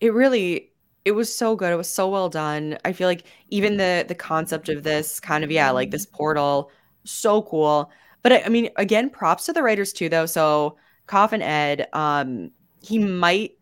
[0.00, 0.72] it really
[1.04, 4.14] it was so good it was so well done i feel like even the the
[4.14, 6.70] concept of this kind of yeah like this portal
[7.04, 7.90] so cool
[8.22, 10.76] but I, I mean again props to the writers too though so
[11.06, 12.50] coffin ed um
[12.82, 13.52] he might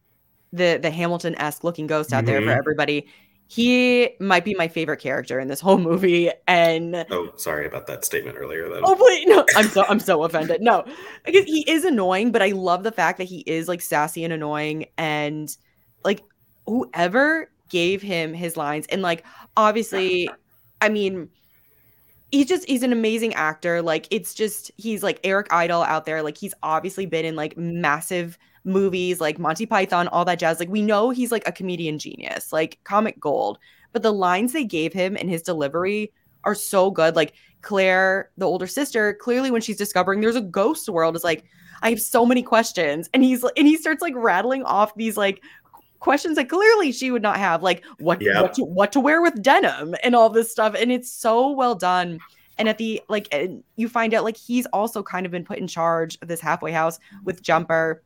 [0.53, 2.59] the the hamilton-esque looking ghost out there for Mhm.
[2.59, 3.07] everybody
[3.47, 8.05] he might be my favorite character in this whole movie and Oh, sorry about that
[8.05, 8.69] statement earlier.
[8.69, 8.83] Then.
[8.85, 10.61] Oh wait, no, I'm so I'm so offended.
[10.61, 10.85] No,
[11.25, 14.33] because he is annoying, but I love the fact that he is like sassy and
[14.33, 15.49] annoying, and
[16.05, 16.23] like
[16.67, 19.25] whoever gave him his lines, and like
[19.57, 20.31] obviously,
[20.81, 21.29] I mean,
[22.31, 23.83] he's just he's an amazing actor.
[23.83, 26.23] Like it's just he's like Eric Idle out there.
[26.23, 30.61] Like he's obviously been in like massive movies like Monty Python, all that jazz.
[30.61, 33.59] Like we know he's like a comedian genius, like comic gold.
[33.93, 36.13] But the lines they gave him and his delivery
[36.45, 37.17] are so good.
[37.17, 41.45] Like Claire, the older sister, clearly when she's discovering there's a ghost world, is like,
[41.83, 43.09] I have so many questions.
[43.13, 45.43] And he's and he starts like rattling off these like
[45.99, 48.43] questions that clearly she would not have, like what Yeah.
[48.43, 50.75] what to, what to wear with denim and all this stuff.
[50.79, 52.21] And it's so well done.
[52.59, 55.59] And at the like and you find out like he's also kind of been put
[55.59, 58.03] in charge of this halfway house with Jumper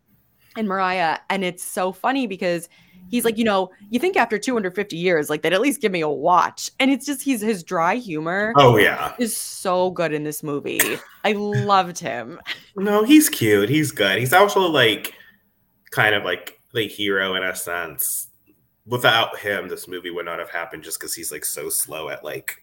[0.57, 1.19] and Mariah.
[1.31, 2.69] And it's so funny because
[3.09, 6.01] he's like, you know, you think after 250 years, like they'd at least give me
[6.01, 6.71] a watch.
[6.81, 9.15] And it's just he's his dry humor Oh yeah.
[9.19, 10.81] is so good in this movie.
[11.25, 12.41] I loved him.
[12.77, 13.69] No, he's cute.
[13.69, 14.19] He's good.
[14.19, 15.15] He's also like
[15.93, 18.29] kind of like the hero in a sense.
[18.85, 22.25] Without him, this movie would not have happened just because he's like so slow at
[22.25, 22.57] like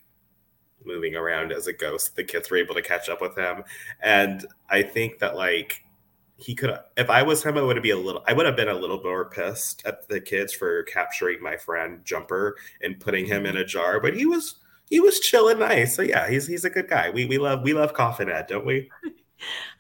[0.84, 2.16] moving around as a ghost.
[2.18, 3.64] The kids were able to catch up with him.
[4.02, 5.82] And I think that like
[6.42, 8.70] he could if I was him, I would be a little I would have been
[8.70, 13.46] a little more pissed at the kids for capturing my friend Jumper and putting him
[13.46, 13.62] in mm-hmm.
[13.62, 14.00] a jar.
[14.00, 14.56] But he was
[14.90, 15.96] he was chill and nice.
[15.96, 17.10] So yeah, he's he's a good guy.
[17.10, 18.90] We we love we love Coffin Ed, don't we?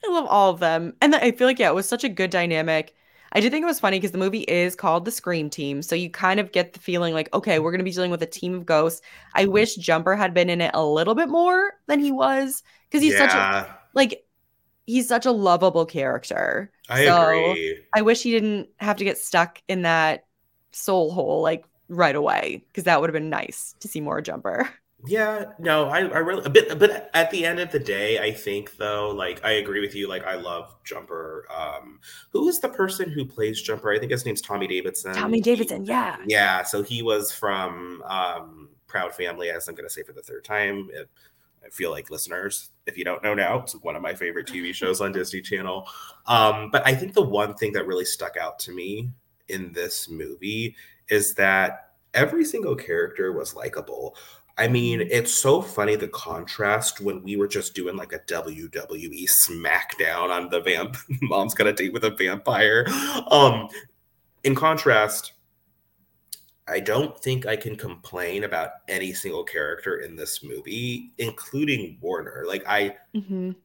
[0.03, 0.93] I love all of them.
[1.01, 2.95] And I feel like, yeah, it was such a good dynamic.
[3.33, 5.81] I did think it was funny because the movie is called The Scream Team.
[5.81, 8.21] So you kind of get the feeling like, okay, we're going to be dealing with
[8.23, 9.01] a team of ghosts.
[9.33, 9.53] I mm-hmm.
[9.53, 13.17] wish Jumper had been in it a little bit more than he was because he's
[13.17, 14.25] such a, like,
[14.91, 16.71] he's such a lovable character.
[16.89, 17.85] I So, agree.
[17.95, 20.25] I wish he didn't have to get stuck in that
[20.71, 24.69] soul hole like right away because that would have been nice to see more Jumper.
[25.03, 28.77] Yeah, no, I, I really, but but at the end of the day, I think
[28.77, 30.07] though, like I agree with you.
[30.07, 31.47] Like I love Jumper.
[31.49, 31.99] Um,
[32.31, 33.91] who is the person who plays Jumper?
[33.91, 35.15] I think his name's Tommy Davidson.
[35.15, 36.17] Tommy Davidson, yeah.
[36.27, 36.61] yeah.
[36.63, 40.43] So he was from um, Proud Family, as I'm going to say for the third
[40.43, 40.89] time.
[40.93, 41.09] It,
[41.65, 44.73] I feel like listeners, if you don't know now, it's one of my favorite TV
[44.73, 45.87] shows on Disney Channel.
[46.25, 49.09] Um, but I think the one thing that really stuck out to me
[49.47, 50.75] in this movie
[51.09, 54.15] is that every single character was likable.
[54.57, 59.25] I mean, it's so funny the contrast when we were just doing like a WWE
[59.29, 60.97] SmackDown on the vamp.
[61.21, 62.85] Mom's got a date with a vampire.
[63.29, 63.69] Um,
[64.43, 65.33] in contrast,
[66.71, 72.45] I don't think I can complain about any single character in this movie, including Warner.
[72.47, 73.55] Like I, Mhm.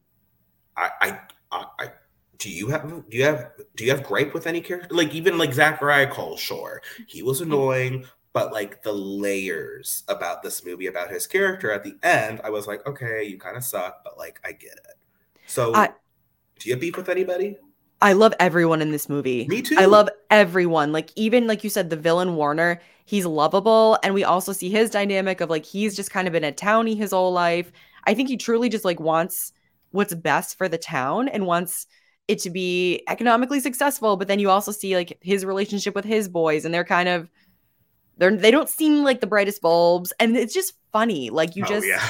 [0.76, 1.20] I, I,
[1.52, 1.90] I, I
[2.38, 4.94] do you have do you have do you have gripe with any character?
[4.94, 10.64] Like even like Zachariah Kull, sure, he was annoying, but like the layers about this
[10.64, 14.02] movie about his character at the end, I was like, okay, you kind of suck,
[14.04, 14.96] but like I get it.
[15.46, 15.92] So, I-
[16.58, 17.56] do you have beef with anybody?
[18.02, 19.46] I love everyone in this movie.
[19.48, 19.76] Me too.
[19.78, 20.92] I love everyone.
[20.92, 24.90] Like even like you said, the villain Warner, he's lovable, and we also see his
[24.90, 27.72] dynamic of like he's just kind of been a townie his whole life.
[28.04, 29.52] I think he truly just like wants
[29.92, 31.86] what's best for the town and wants
[32.28, 34.16] it to be economically successful.
[34.16, 37.30] But then you also see like his relationship with his boys, and they're kind of
[38.18, 41.30] they're they don't seem like the brightest bulbs, and it's just funny.
[41.30, 42.06] Like you Oh, just yeah.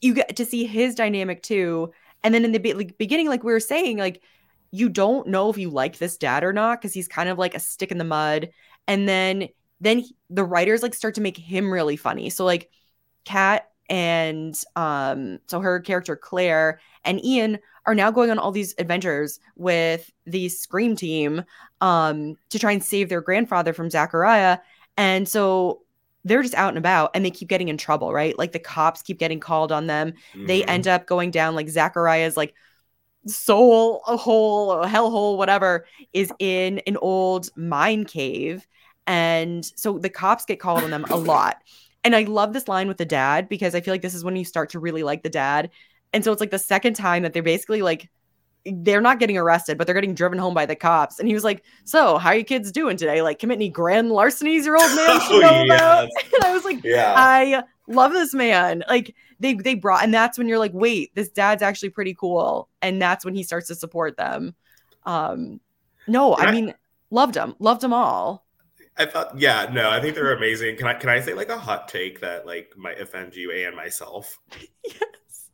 [0.00, 1.92] you get to see his dynamic too.
[2.24, 4.22] And then in the be- like, beginning, like we were saying, like
[4.70, 7.54] you don't know if you like this dad or not because he's kind of like
[7.54, 8.50] a stick in the mud.
[8.86, 9.48] And then
[9.80, 12.30] then he- the writers like start to make him really funny.
[12.30, 12.70] So like
[13.24, 18.74] Kat and um so her character Claire and Ian are now going on all these
[18.78, 21.44] adventures with the Scream team
[21.80, 24.58] um to try and save their grandfather from Zachariah.
[24.96, 25.82] And so
[26.24, 28.36] they're just out and about and they keep getting in trouble, right?
[28.38, 30.12] Like the cops keep getting called on them
[30.44, 30.68] they Mhm.
[30.68, 32.54] end up going down like Zachariah's like
[33.26, 38.66] soul a hole a hell hole whatever is in an old mine cave.
[39.06, 41.58] And so the cops get called on them a lot.
[42.04, 44.36] And i love this line with the dad because i feel like this is when
[44.36, 45.70] you start to really like the dad.
[46.12, 48.08] And so it's like the second time that they're basically like
[48.64, 51.18] they're not getting arrested but they're getting driven home by the cops.
[51.18, 53.20] And he was like so how are you kids doing today?
[53.22, 56.08] Like commit any grand larcenies your old man Oh, yes.
[56.34, 57.14] and i was like yeah.
[57.16, 58.84] I love this man.
[58.88, 62.68] Like they they brought and that's when you're like, wait, this dad's actually pretty cool.
[62.82, 64.54] And that's when he starts to support them.
[65.04, 65.60] Um
[66.06, 66.54] no, I Right.
[66.54, 66.74] mean,
[67.10, 67.54] loved them.
[67.58, 68.46] Loved them all.
[68.96, 70.76] I thought, yeah, no, I think they're amazing.
[70.76, 73.76] Can I can I say like a hot take that like might offend you and
[73.76, 74.38] myself,
[74.84, 75.50] yes.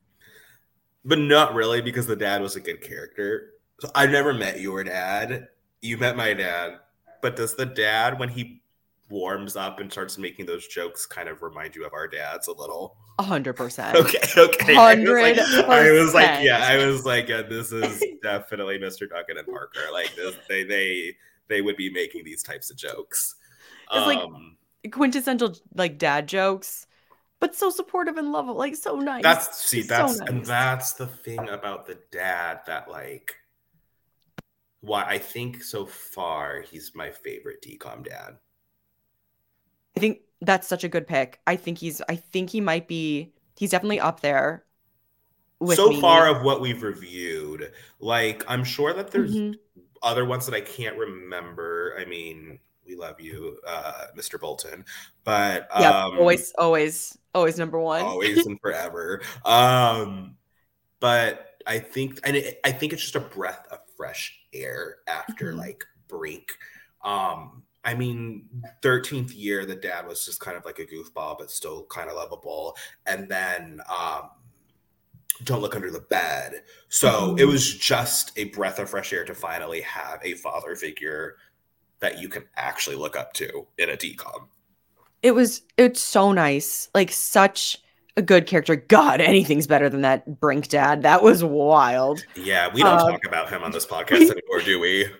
[1.04, 3.50] but not really because the dad was a good character.
[3.80, 5.48] So I've never met your dad.
[5.82, 6.78] You met my dad,
[7.20, 8.62] but does the dad when he
[9.10, 12.52] warms up and starts making those jokes kind of remind you of our dads a
[12.52, 12.96] little?
[13.18, 13.96] A hundred percent.
[13.96, 14.74] Okay, okay.
[14.76, 18.78] I was like- Hundred I was like, yeah, I was like, yeah, this is definitely
[18.78, 19.08] Mr.
[19.08, 19.80] Duncan and Parker.
[19.92, 21.16] Like this, they they
[21.48, 23.36] they would be making these types of jokes.
[23.92, 24.56] It's like- Um,
[24.90, 26.86] Quintessential like dad jokes,
[27.40, 29.22] but so supportive and lovable, like so nice.
[29.22, 33.34] That's see, He's so that's and that's the thing about the dad that like
[34.82, 38.36] why I think so far he's my favorite decom dad.
[39.96, 41.40] I think that's such a good pick.
[41.46, 44.64] I think he's I think he might be he's definitely up there
[45.60, 46.00] with so me.
[46.00, 49.58] far of what we've reviewed, like I'm sure that there's Mhm.
[50.02, 51.96] other ones that I can't remember.
[52.00, 54.38] I mean, we love you, uh, Mr.
[54.38, 54.84] Bolton,
[55.24, 58.14] but yeah, um, always, always, always number one.
[58.14, 59.20] always and forever.
[59.44, 60.36] Um,
[61.00, 65.52] but I think, and it, I think it's just a breath of fresh air after
[65.52, 65.56] Mhm.
[65.56, 66.52] like Brink.
[67.04, 68.48] Um, I mean,
[68.82, 72.16] 13th year, the dad was just kind of like a goofball, but still kind of
[72.16, 72.76] lovable.
[73.06, 74.30] And then, um,
[75.42, 76.62] don't look under the bed.
[76.88, 77.52] So it Mhm.
[77.52, 81.36] was just a breath of fresh air to finally have a father figure
[81.98, 84.48] that you can actually look up to in a decom.
[85.22, 86.88] It was it's so nice.
[86.94, 87.78] Like such
[88.16, 88.76] a good character.
[88.76, 91.02] God, anything's better than that Brink dad.
[91.02, 92.24] That was wild.
[92.36, 95.10] Yeah, we don't Uh, talk about him on this podcast anymore, do we?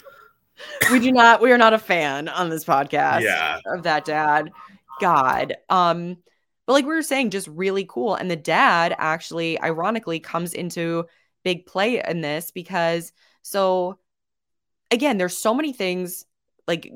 [0.91, 3.59] We do not we are not a fan on this podcast Yeah.
[3.67, 4.51] of that dad.
[5.01, 5.55] God.
[5.69, 6.19] Um
[6.67, 11.05] but like we were saying just really cool and the dad actually ironically comes into
[11.43, 13.13] big play in this because
[13.43, 13.99] so
[14.91, 16.25] again there's so many things
[16.67, 16.91] like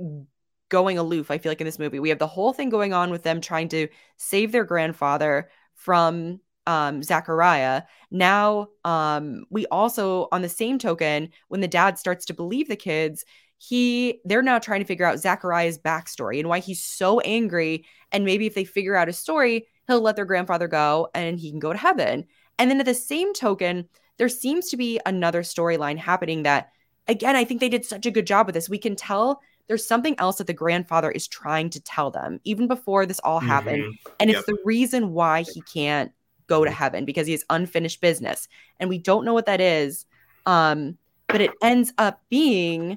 [0.71, 3.11] going aloof i feel like in this movie we have the whole thing going on
[3.11, 10.41] with them trying to save their grandfather from um zachariah now um we also on
[10.43, 13.25] the same token when the dad starts to believe the kids
[13.59, 17.85] he they're now trying to figure out zachariah's backstory and why he's so angry.
[18.13, 21.51] And maybe if they figure out his story he'll let their grandfather go and he
[21.51, 22.25] can go to heaven.
[22.59, 26.71] And then at the same token there seems to be another storyline happening that
[27.09, 28.69] again i think they did such a good job with this.
[28.69, 32.69] We can tell there's something else that the grandfather is trying to tell them even
[32.69, 33.83] before this all happened.
[33.85, 33.93] Mhm.
[34.21, 34.39] and Yep.
[34.39, 36.11] it's the reason why he can't
[36.47, 38.49] go to heaven because he has unfinished business.
[38.81, 40.07] And we don't know what that is
[40.47, 40.97] um
[41.27, 42.97] but it ends up being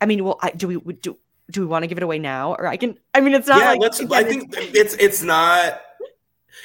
[0.00, 1.16] i mean well I, do we do
[1.50, 3.58] do we want to give it away now or i can i mean it's not
[3.58, 4.00] yeah, like let's.
[4.00, 5.80] again, I think it's it's not.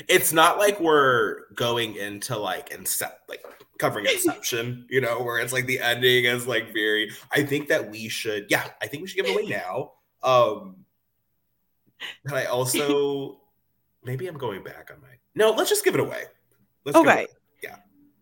[0.07, 3.45] It's not like we're going into like incep like
[3.77, 7.11] covering Inception, you know, where it's like the ending is like very.
[7.31, 8.47] I think that we should.
[8.49, 9.91] Yeah, I think we should give it away now.
[10.23, 10.77] Um,
[12.23, 13.39] but I also
[14.03, 15.07] maybe I'm going back on my.
[15.35, 16.23] No, let's just give it away.
[16.85, 17.27] Let's give it away.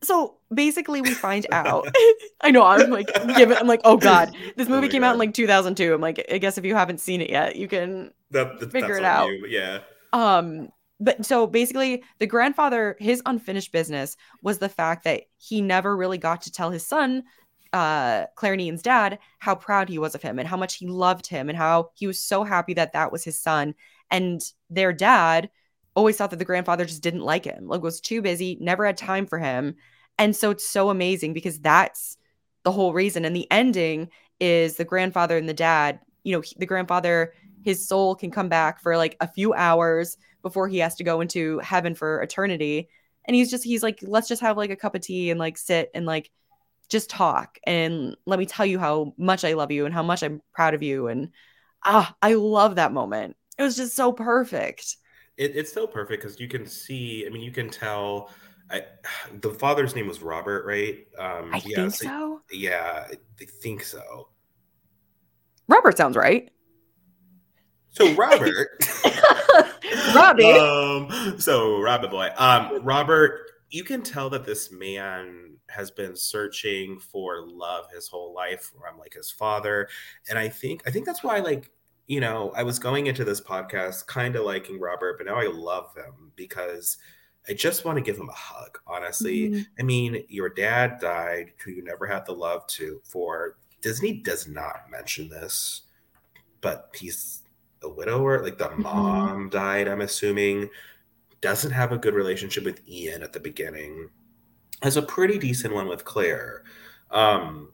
[0.02, 0.08] Yeah.
[0.08, 1.88] So basically, we find out.
[2.42, 2.64] I know.
[2.64, 3.58] I'm like, give it.
[3.60, 5.94] I'm like, oh god, this Oh movie my came out in like 2002.
[5.94, 8.98] I'm like, I guess if you haven't seen it yet, you can That, that- Figure
[8.98, 9.28] it out.
[9.28, 9.80] you, yeah.
[10.14, 15.96] Um, but so basically, the grandfather, his unfinished business was the fact that he never
[15.98, 17.24] really got to tell his son,
[17.74, 21.26] uh, Claire Nean's dad, how proud he was of him and how much he loved
[21.28, 23.74] him and how he was so happy that that was his son.
[24.12, 25.50] And their dad
[25.96, 28.98] always thought that the grandfather just didn't like him, like was too busy, never had
[28.98, 29.76] time for him.
[30.18, 32.18] And so it's so amazing because that's
[32.64, 33.26] the whole reason.
[33.26, 37.34] And the ending is the grandfather and the dad, you know, the grandfather,
[37.64, 41.22] his soul can come back for like a few hours before he has to go
[41.22, 42.90] into heaven for eternity.
[43.26, 45.58] And he's just, he's like, let's just have like a cup of tea and like
[45.58, 46.32] sit and like
[46.90, 50.24] just talk and let me tell you how much I love you and how much
[50.24, 51.08] I'm proud of you.
[51.08, 51.30] And
[51.84, 53.38] ah, I love that moment.
[53.58, 54.98] It was just so perfect.
[55.38, 57.26] It, it's so perfect because you can see.
[57.26, 58.30] I mean, you can tell.
[58.70, 58.84] I,
[59.42, 61.08] the father's name was Robert, right?
[61.18, 62.42] Um, I yeah, think so.
[62.52, 64.30] Yeah, I think so.
[65.68, 66.52] Robert sounds right.
[67.94, 68.70] So Robert,
[70.16, 70.46] Robbie.
[70.46, 77.00] um, so Robert boy, um, Robert, you can tell that this man has been searching
[77.00, 79.90] for love his whole life from like his father,
[80.30, 81.70] and I think I think that's why like
[82.12, 85.48] you know I was going into this podcast kind of liking Robert, but now I
[85.48, 86.98] love him because
[87.48, 88.78] I just want to give him a hug.
[88.86, 89.66] Honestly, Mhm.
[89.80, 93.58] I mean, your dad died, who you never had the love to for.
[93.80, 95.84] Disney does not mention this,
[96.60, 97.44] but he's
[97.82, 98.44] a widower.
[98.44, 98.80] Like the Mhm.
[98.80, 100.70] mom died, I'm assuming.
[101.40, 104.10] Doesn't have a good relationship with Ian at the beginning.
[104.84, 106.64] Has a pretty decent one with Claire.
[107.10, 107.72] Um,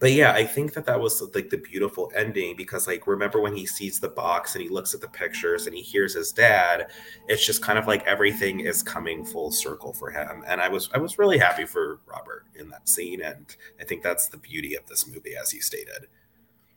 [0.00, 3.54] but yeah, I think that that was like the beautiful ending because, like, remember when
[3.54, 6.90] he sees the box and he looks at the pictures and he hears his dad,
[7.28, 10.42] it's just kind of like everything is coming full circle for him.
[10.46, 14.02] And I was I was really happy for Robert in that scene, and I think
[14.02, 16.06] that's the beauty of this movie, as you stated.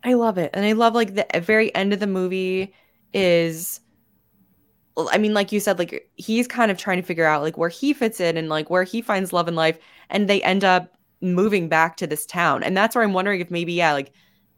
[0.04, 0.52] I love it.
[0.54, 2.74] And I love like the very end of the movie
[3.14, 3.80] is
[4.98, 7.70] I mean, like you said, like he's kind of trying to figure out like where
[7.70, 9.80] he fits in and like where he finds love in life.
[10.10, 10.94] And they end up
[11.24, 12.62] moving back to this town.
[12.62, 14.12] And that's where I'm wondering if maybe, yeah, like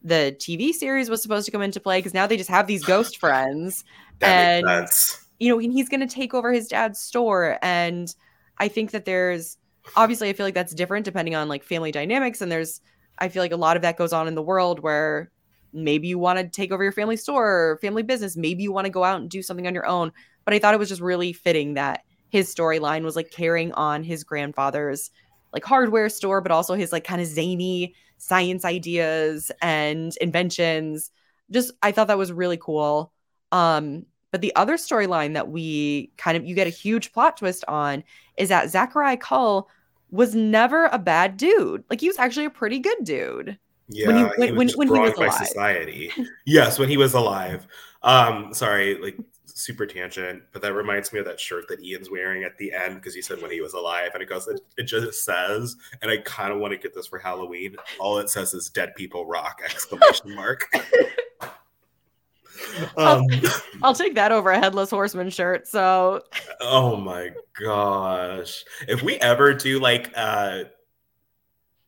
[0.03, 2.84] the TV series was supposed to come into play because now they just have these
[2.84, 3.86] ghost friends.
[4.20, 5.26] That And- makes sense.
[5.39, 7.57] you know, and he's going to take over his dad's store.
[7.61, 8.13] And
[8.57, 9.57] I think that there's
[9.95, 12.41] obviously, I feel like that's different depending on like family dynamics.
[12.41, 12.82] And there's,
[13.20, 15.32] I feel like a lot of that goes on in the world where
[15.74, 18.36] maybe you want to take over your family store or family business.
[18.38, 20.11] Maybe you want to go out and do something on your own.
[20.45, 24.03] But I thought it was just really fitting that his storyline was like carrying on
[24.03, 25.11] his grandfather's
[25.56, 31.10] like hardware store, but also his like kind of zany science ideas and inventions.
[31.49, 33.12] Just, I thought that was really cool.
[33.51, 37.64] Um, but the other storyline that we kind of you get a huge plot twist
[37.70, 38.03] on
[38.38, 39.70] is that Zachariah Kull
[40.12, 41.84] was never a bad dude.
[41.89, 43.58] Like he was actually a pretty good dude.
[43.88, 45.34] Yeah, when he- he was when- when he was alive.
[45.47, 46.12] society.
[46.45, 47.66] yes, when he was alive.
[48.03, 49.18] Um, sorry, like
[49.56, 52.95] super tangent, but that reminds me of that shirt that Ian's wearing at the end
[52.95, 56.12] because he said when he was alive, and it goes, it, it just says, and
[56.12, 57.76] I kind of want to get this for Halloween.
[57.99, 60.68] All it says is "Dead People Rock!" exclamation mark.
[62.97, 63.24] um,
[63.82, 65.68] I'll take that over a headless horseman shirt.
[65.68, 66.22] So
[66.60, 70.66] oh my gosh, if we ever do like uh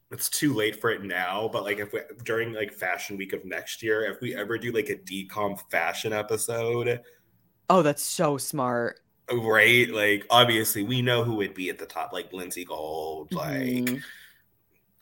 [0.09, 3.43] it's too late for it now, but like if we during like fashion week of
[3.43, 7.01] next year, if we ever do like a decom fashion episode,
[7.70, 8.99] oh, that's so smart.
[9.32, 9.89] right?
[9.89, 14.01] Like obviously we know who would be at the top, like Lindsay Gold, like Mhm.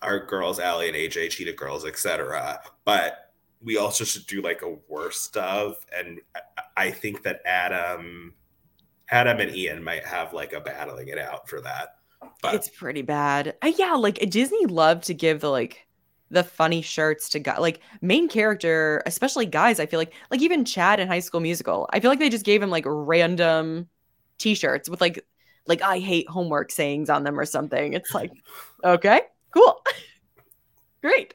[0.02, 2.62] our girls, Aly and AJ, Cheetah Girls, etc.
[2.86, 6.42] But we also should do like a worst of, and I-
[6.78, 8.34] I think that Adam,
[9.10, 11.96] Adam and Ian might have like a battling it out for that.
[12.42, 13.56] But it's pretty bad.
[13.62, 15.85] Uh, yeah, like Disney loved to give the like
[16.30, 19.80] the funny shirts to guys, like main character, especially guys.
[19.80, 22.46] I feel like, like even Chad in High School Musical, I feel like they just
[22.46, 23.88] gave him like random
[24.38, 25.26] T-shirts with like
[25.68, 27.94] like I hate homework sayings on them or something.
[27.94, 28.32] It's like,
[28.84, 29.22] okay,
[29.52, 29.82] cool,
[31.02, 31.34] great.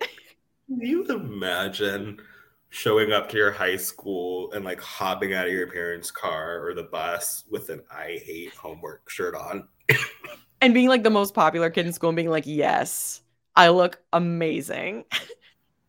[0.66, 2.20] Can you imagine
[2.68, 6.74] showing up to your high school and like hopping out of your parents' car or
[6.74, 9.66] the bus with an I hate homework shirt on?
[10.62, 13.22] And being like the most popular kid in school and being like, yes,
[13.57, 15.05] I look amazing.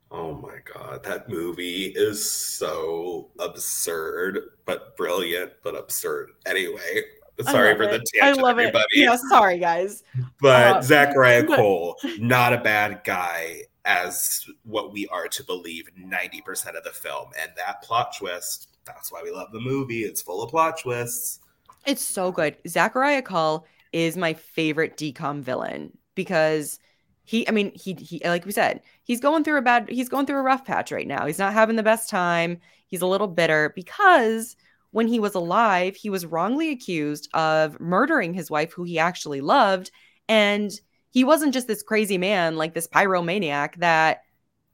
[0.09, 6.31] Oh my god, that movie is so absurd, but brilliant, but absurd.
[6.45, 7.03] Anyway,
[7.41, 8.83] sorry love for the tangent, I love everybody.
[8.91, 9.05] it.
[9.05, 10.03] Yeah, sorry guys.
[10.41, 15.89] But Uh, Zachariah but- Kull, not a bad guy as what we are to believe
[15.97, 17.29] 90% of the film.
[17.41, 20.01] And that plot twist, that's why we love the movie.
[20.03, 21.39] It's full of plot twists.
[21.87, 22.57] It's so good.
[22.67, 26.77] Zachariah Kull is my favorite decom villain because
[27.23, 30.25] he I mean he he like we said, he's going through a bad he's going
[30.25, 31.25] through a rough patch right now.
[31.25, 32.59] He's not having the best time.
[32.87, 34.55] He's a little bitter because
[34.91, 39.41] when he was alive, he was wrongly accused of murdering his wife who he actually
[39.41, 39.91] loved
[40.27, 40.71] and
[41.11, 44.21] he wasn't just this crazy man like this pyromaniac that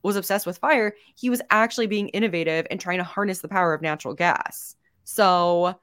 [0.02, 0.94] was obsessed with fire.
[1.16, 4.76] He was actually being innovative and trying to harness the power of natural gas.
[5.04, 5.74] So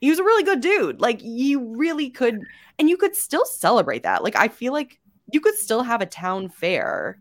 [0.00, 1.00] he was a really good dude.
[1.00, 2.40] Like you really could
[2.78, 4.22] and you could still celebrate that.
[4.22, 5.00] Like I feel like
[5.34, 7.18] you could still have a town fair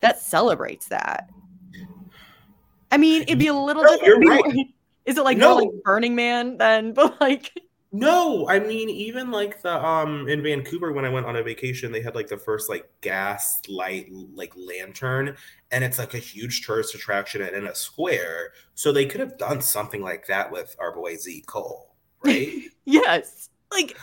[0.00, 1.28] that celebrates that.
[2.92, 4.22] I mean, it'd be a little No, different.
[4.24, 4.66] you're right.
[5.04, 5.56] Is it like No.
[5.56, 6.92] like Burning Man then?
[6.94, 7.52] But like
[7.92, 11.90] No, I mean even like the um in Vancouver when I went on a vacation,
[11.90, 15.36] they had like the first like gas light like lantern,
[15.72, 18.52] and it's like a huge tourist attraction and in a square.
[18.74, 21.94] So they could have done something like that with our boy Z Kull,
[22.24, 22.48] right?
[22.84, 23.50] Yes.
[23.70, 23.96] Like,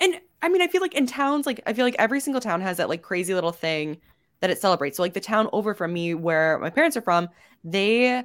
[0.00, 2.60] and I mean, I feel like in towns, like, I feel like every single town
[2.60, 3.98] has that like crazy little thing
[4.40, 4.96] that it celebrates.
[4.96, 7.28] So, like, the town over from me where my parents are from,
[7.62, 8.22] they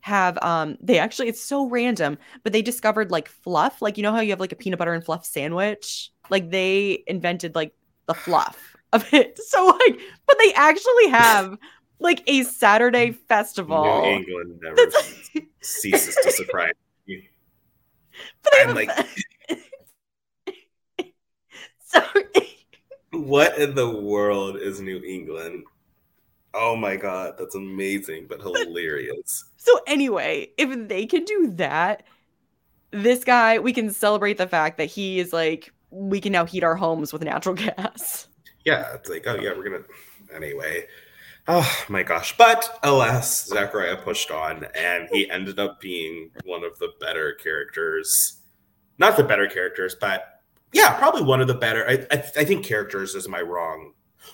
[0.00, 3.80] have, um, they actually, it's so random, but they discovered like fluff.
[3.80, 6.10] Like, you know how you have like a peanut butter and fluff sandwich?
[6.28, 7.72] Like, they invented like
[8.06, 9.40] the fluff of it.
[9.48, 11.56] So, like, but they actually have
[11.98, 13.84] like a Saturday festival.
[14.02, 14.90] New England never
[15.62, 16.74] ceases to surprise
[17.08, 17.30] me.
[18.42, 18.90] But I'm like-
[21.94, 22.02] so
[23.12, 25.64] What in the world is New England?
[26.52, 29.44] Oh my god, that's amazing but hilarious.
[29.64, 32.02] So anyway, if they can do that,
[32.90, 36.62] this guy, we can celebrate the fact that he is like we can now heat
[36.62, 38.28] our homes with natural gas.
[38.66, 39.84] Yeah, it's like, oh yeah, we're gonna
[40.34, 40.86] anyway.
[41.46, 42.36] Oh my gosh.
[42.36, 48.40] But alas, Zachariah pushed on and he ended up being one of the better characters.
[48.98, 50.33] Not the better characters, but
[50.74, 51.88] yeah, probably one of the better.
[51.88, 53.92] I, I, I think characters is my wrong.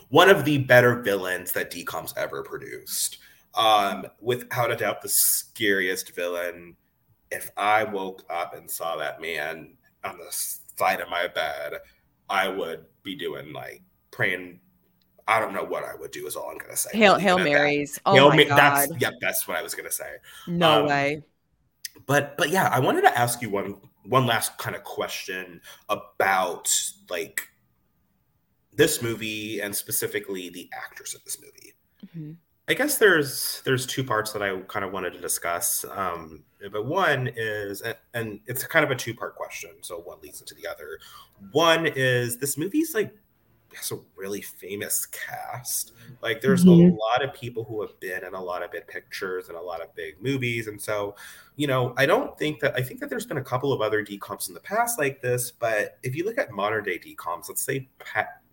[0.09, 3.19] One of the better villains that DCOM's ever produced.
[3.55, 6.77] Um, without a doubt, the scariest villain.
[7.31, 11.75] If I woke up and saw that man on the side of my bed,
[12.29, 14.61] I would be doing like praying.
[15.29, 16.27] I don't know what I would do.
[16.27, 16.97] Is all I'm gonna say.
[16.97, 17.53] Hail Hail at that.
[17.53, 18.01] Marys.
[18.07, 18.59] Oh Hail my Ma- god.
[18.59, 20.17] That's yeah, that's what I was gonna say.
[20.47, 21.23] no um, way.
[22.07, 26.69] But but yeah, I wanted to ask you one one last kind of question about
[27.11, 27.43] like
[28.73, 31.75] this movie and specifically the actors in this movie.
[32.17, 32.37] Mhm.
[32.69, 35.85] I guess there's there's two parts that I kind of wanted to discuss.
[35.91, 40.21] Um, but one is, and- and it's kind of a two part question, so one
[40.21, 40.99] leads into the other.
[41.53, 43.13] One is this movie's like
[43.75, 45.93] has a really famous cast.
[46.23, 46.93] Like there's Mhm.
[46.93, 49.61] a lot of people who have been in a lot of big pictures and a
[49.61, 51.15] lot of big movies, and so
[51.57, 54.05] you know I don't think that I think that there's been a couple of other
[54.05, 57.63] decoms in the past like this, but if you look at modern day decoms, let's
[57.63, 57.89] say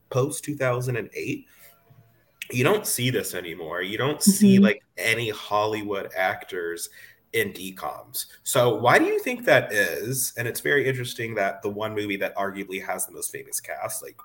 [0.10, 1.46] post 2008
[2.50, 3.82] you don't see this anymore.
[3.82, 4.64] You don't see Mhm.
[4.64, 6.90] like any Hollywood actors
[7.34, 8.28] in decoms.
[8.44, 10.34] So why do you think that is?
[10.38, 14.02] And it's very interesting that the one movie that arguably has the most famous cast,
[14.02, 14.16] like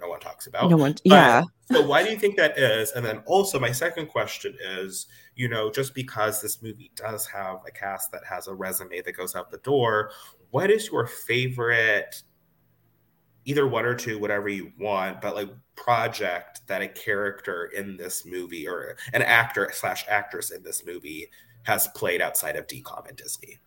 [0.00, 0.70] no one talks about.
[0.70, 0.92] no one.
[0.92, 1.42] But- Yeah.
[1.70, 2.92] So why do you think that is?
[2.92, 7.58] And then also my second question is, you know, just because this movie does have
[7.66, 10.10] a cast that has a resume that goes out the door,
[10.50, 12.22] what is your favorite
[13.44, 18.26] either one or two, whatever you want, but like project that a character in this
[18.26, 21.28] movie or an actor slash actress in this movie
[21.62, 23.58] has played outside of DCOM and Disney?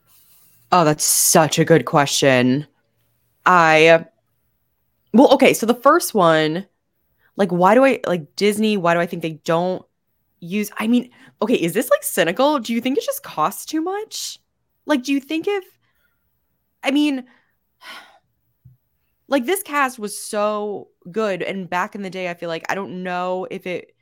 [0.72, 2.68] Oh, that's such a good question.
[3.46, 4.06] I
[5.14, 6.68] well, okay, so the first one,
[7.38, 8.78] like, why do I like Disney?
[8.78, 9.84] Why do I think they don't
[10.39, 10.72] use?
[10.78, 12.59] I mean, okay, is this like cynical?
[12.59, 14.39] Do you think it just costs too much?
[14.86, 15.66] Like, do you think if
[16.84, 17.26] I mean,
[19.28, 22.76] like this cast was so good, and back in the day, I feel like I
[22.76, 23.95] don't know if it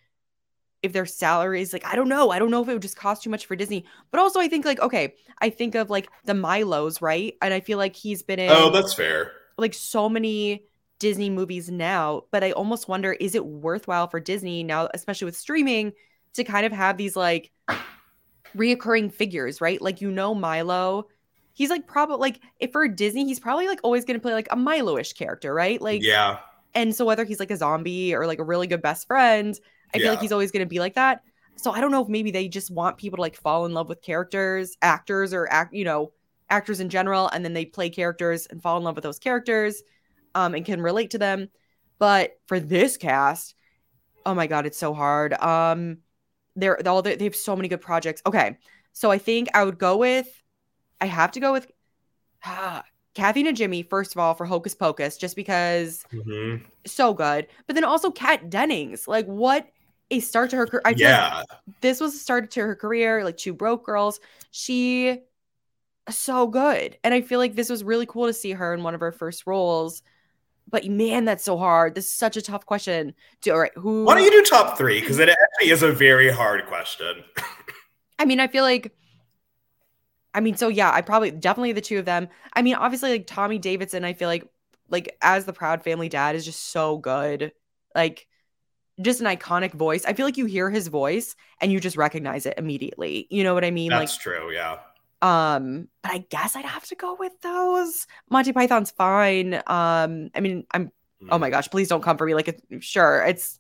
[0.84, 2.32] if their salaries like I don't know.
[2.32, 3.86] I don't know if it would just cost too much for Disney.
[4.12, 7.36] But also I think like okay, I think of like the Milos, right?
[7.41, 9.32] And I feel like he's been in Oh, that's fair.
[9.57, 10.66] like so many
[11.00, 15.38] Disney movies now, but I almost wonder is it worthwhile for Disney now, especially with
[15.38, 15.93] streaming,
[16.34, 17.52] to kind of have these like
[18.56, 19.82] reoccurring figures, right?
[19.82, 21.08] Like you know Milo,
[21.54, 24.56] he's like probably like if for Disney, he's probably like always gonna play like a
[24.56, 25.82] Milo-ish character, right?
[25.82, 26.39] Like yeah.
[26.76, 29.60] and so whether he's like a zombie or like a really good best friend,
[29.93, 31.24] I feel like he's always going to be like that.
[31.56, 33.89] So I don't know if maybe they just want people to like fall in love
[33.89, 36.14] with characters, actors or act, you know,
[36.50, 39.84] actors in general and then they play characters and fall in love with those characters
[40.40, 41.50] um and can relate to them.
[42.00, 43.56] But for this cast,
[44.26, 45.34] oh my god, it's so hard.
[45.34, 46.00] Um
[46.56, 48.22] they're all they have so many good projects.
[48.26, 48.58] Okay.
[48.94, 50.28] So I think I would go with
[51.02, 51.72] I have to go with
[52.44, 52.84] ah,
[53.16, 56.62] Kathy Najimy, first of all, for Hocus Pocus, just because Mhm.
[56.86, 57.48] so good.
[57.68, 59.08] But then also Kat Dennings.
[59.08, 59.68] Like, what
[60.12, 60.82] a start to her career.
[60.86, 61.44] I feel like Yeah.
[61.82, 64.20] this was a start to her career, like Two Broke Girls.
[64.52, 65.20] She
[66.10, 66.98] so good.
[67.04, 69.12] And I feel like this was really cool to see her in one of her
[69.12, 70.02] first roles.
[70.70, 71.95] But man, that's so hard.
[71.95, 73.13] This is such a tough question.
[73.41, 74.99] Do, all right, who Why don't you do top three?
[74.99, 77.24] Because it actually is a very hard question.
[78.20, 78.93] I mean, I feel like
[80.34, 82.30] I mean, so yeah, I probably definitely the two of them.
[82.53, 84.47] I mean, obviously like Tommy Davidson, I feel like
[84.89, 87.51] like as the proud family dad is just so good.
[87.95, 88.28] Like
[89.01, 90.05] just an iconic voice.
[90.05, 93.28] I feel like you hear his voice and you just recognize it immediately.
[93.30, 93.89] You know what I mean?
[93.89, 94.51] That's true.
[94.51, 94.78] Yeah.
[95.22, 98.07] Um but I guess I'd have to go with those.
[98.30, 99.55] Monty Python's fine.
[99.67, 100.91] Um I mean, I'm
[101.30, 101.41] oh Mm.
[101.41, 103.59] my gosh, please don't come for me like it, sure, it's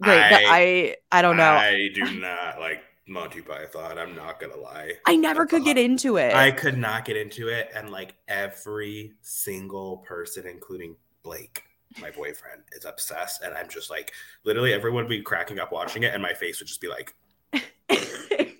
[0.00, 1.42] great, but I I don't know.
[1.44, 3.98] I, I do not like Monty Python.
[3.98, 4.92] I'm not gonna lie.
[5.06, 6.34] I never could get into it.
[6.34, 11.62] I could not get into it, and like every single person, including Blake,
[12.00, 14.12] my boyfriend, is obsessed, and I'm just like,
[14.44, 17.14] literally, everyone would be cracking up watching it, and my face would just be like,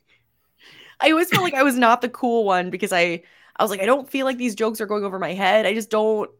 [1.02, 3.22] I always felt like I was not the cool one because I
[3.56, 5.66] I was like I don't feel like these jokes are going over my head.
[5.66, 6.30] I just don't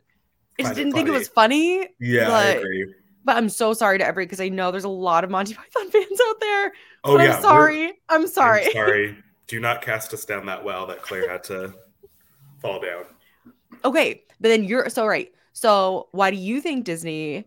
[0.59, 1.89] I just didn't think it was funny.
[1.99, 2.95] "Yeah, I But- agree."
[3.25, 5.91] But I'm so sorry to every because I know there's a lot of Monty Python
[5.91, 6.73] fans out there.
[7.05, 7.93] Oh yeah, I'm sorry.
[8.09, 8.67] I'm sorry.
[8.67, 9.17] I'm sorry.
[9.47, 11.73] Do not cast us down that well that Claire had to
[12.61, 13.05] fall down.
[13.85, 15.31] Okay, but then you're so right.
[15.53, 17.45] So why do you think Disney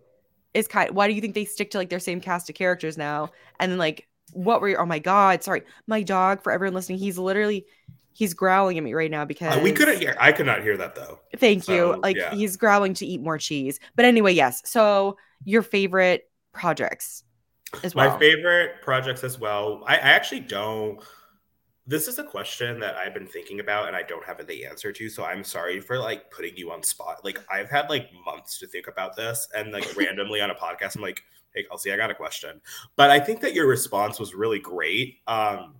[0.53, 0.91] is kind?
[0.91, 3.32] Why do you think they stick to like their same cast of characters now?
[3.59, 4.69] And then like, what were?
[4.69, 6.43] Your, oh my god, sorry, my dog.
[6.43, 7.65] For everyone listening, he's literally
[8.15, 10.15] he's growling at me right now because Uh, we couldn't hear.
[10.19, 11.19] I could not hear that though.
[11.38, 11.99] Thank you.
[12.01, 12.33] Like yeah.
[12.33, 13.79] he's growling to eat more cheese.
[13.95, 14.61] But anyway, yes.
[14.65, 17.23] So your favorite projects
[17.83, 18.09] as well.
[18.09, 19.83] My favorite projects as well.
[19.86, 21.01] I, I actually don't.
[21.88, 24.91] This is a question that I've been thinking about and I don't have the answer
[24.91, 25.09] to.
[25.09, 27.23] So I'm sorry for like putting you on spot.
[27.23, 30.95] Like I've had like months to think about this and like randomly on a podcast,
[30.95, 31.21] I'm like,
[31.56, 32.62] hey Kelsey, I got a question.
[32.95, 35.20] But I think that your response was really great.
[35.28, 35.76] Um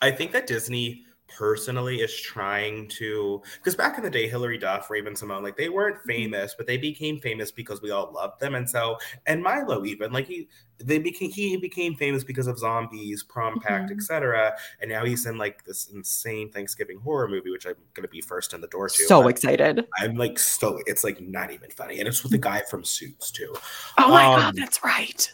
[0.00, 1.04] I think that Disney
[1.36, 5.68] personally is trying to because back in the day hilary duff raven simone like they
[5.68, 9.84] weren't famous but they became famous because we all loved them and so and milo
[9.84, 13.96] even like he they became he became famous because of zombies prom pact Mhm.
[13.96, 18.08] etc and now he's in like this insane thanksgiving horror movie which i'm going to
[18.08, 19.86] be first in the door to so excited.
[20.00, 23.30] i'm like so it's like not even funny and it's with the guy from suits
[23.30, 23.52] too
[23.98, 25.32] Oh my Um, god, that's right.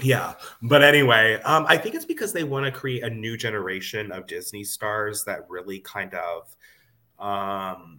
[0.00, 4.12] Yeah, but anyway, um, I think it's because they want to create a new generation
[4.12, 6.54] of Disney stars that really kind of
[7.18, 7.98] um,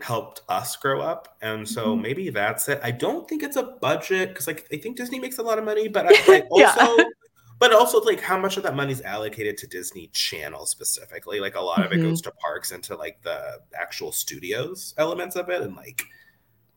[0.00, 2.02] helped us grow up, and so Mhm.
[2.02, 2.80] maybe that's it.
[2.82, 5.64] I don't think it's a budget because, like, I think Disney makes a lot of
[5.64, 6.72] money, but I, I Yeah.
[6.78, 7.10] also.
[7.58, 11.40] But also, like, how much of that money is allocated to Disney Channel specifically?
[11.40, 15.36] Like, a lot of it goes to parks and to like the actual studios elements
[15.36, 16.04] of it, and like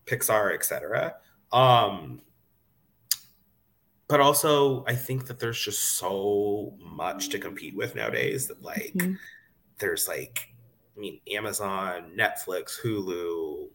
[0.05, 1.15] Pixar, etc.
[1.51, 2.21] Um,
[4.09, 8.93] but also I think that there's just so much to compete with nowadays that like
[8.95, 9.17] Mhm.
[9.77, 10.49] there's like
[10.97, 13.69] I mean Amazon, Netflix, Hulu.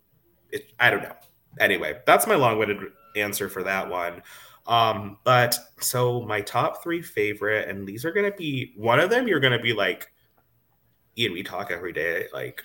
[0.50, 1.16] It, I don't know.
[1.58, 2.78] Anyway, that's my long-winded
[3.16, 4.22] answer for that one.
[4.66, 9.28] Um, but so my top three favorite, and these are gonna be one of them.
[9.28, 10.10] You're gonna be like,
[11.16, 12.26] Ian, we talk every day.
[12.32, 12.62] Like,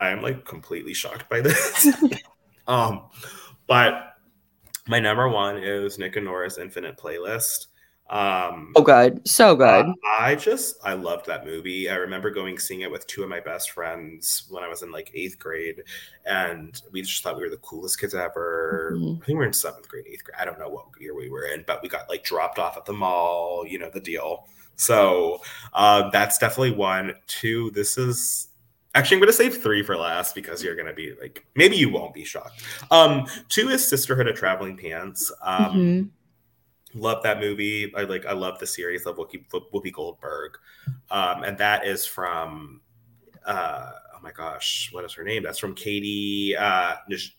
[0.00, 1.86] I'm like completely shocked by this.
[2.66, 3.10] um,
[3.66, 4.11] but
[4.88, 7.66] my number one is Nick and Nora's Infinite Playlist.
[8.10, 9.26] Um, So good.
[9.26, 9.86] So good.
[9.86, 11.88] uh, I just I loved that movie.
[11.88, 14.90] I remember going seeing it with two of my best friends when I was in
[14.92, 15.82] like eighth grade,
[16.26, 18.92] and we just thought we were the coolest kids ever.
[18.96, 19.16] Mhm.
[19.22, 20.36] I think we were in seventh grade, eighth grade.
[20.38, 22.84] I don't know what year we were in, but we got like dropped off at
[22.84, 23.64] the mall.
[23.66, 24.46] You know the deal.
[24.76, 25.40] So
[25.72, 27.14] uh, that's definitely one.
[27.28, 27.70] Two.
[27.70, 28.48] This is
[28.94, 32.14] actually I'm gonna save three for last because you're gonna be like maybe you won't
[32.14, 32.62] be shocked.
[32.90, 35.32] Um, two is Sisterhood of Traveling Pants.
[35.42, 36.10] Um, Mhm.
[36.94, 37.92] love that movie.
[37.96, 39.06] I like I love the series.
[39.06, 40.58] Love Whoopi, Whoopi Goldberg,
[41.10, 42.80] um, and that is from
[43.46, 45.42] uh, oh my gosh, what is her name?
[45.42, 47.32] That's from Katie uh, Nij-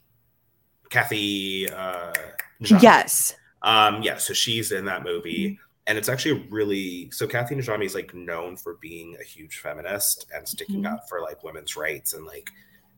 [0.90, 1.70] Kathy.
[1.70, 2.12] Uh.
[2.60, 3.36] Yes.
[3.62, 5.60] Um, yeah, so she's in that movie.
[5.86, 10.26] And it's actually really so Kathy Najimy is like known for being a huge feminist
[10.34, 10.94] and sticking Mhm.
[10.94, 12.50] up for like women's rights and like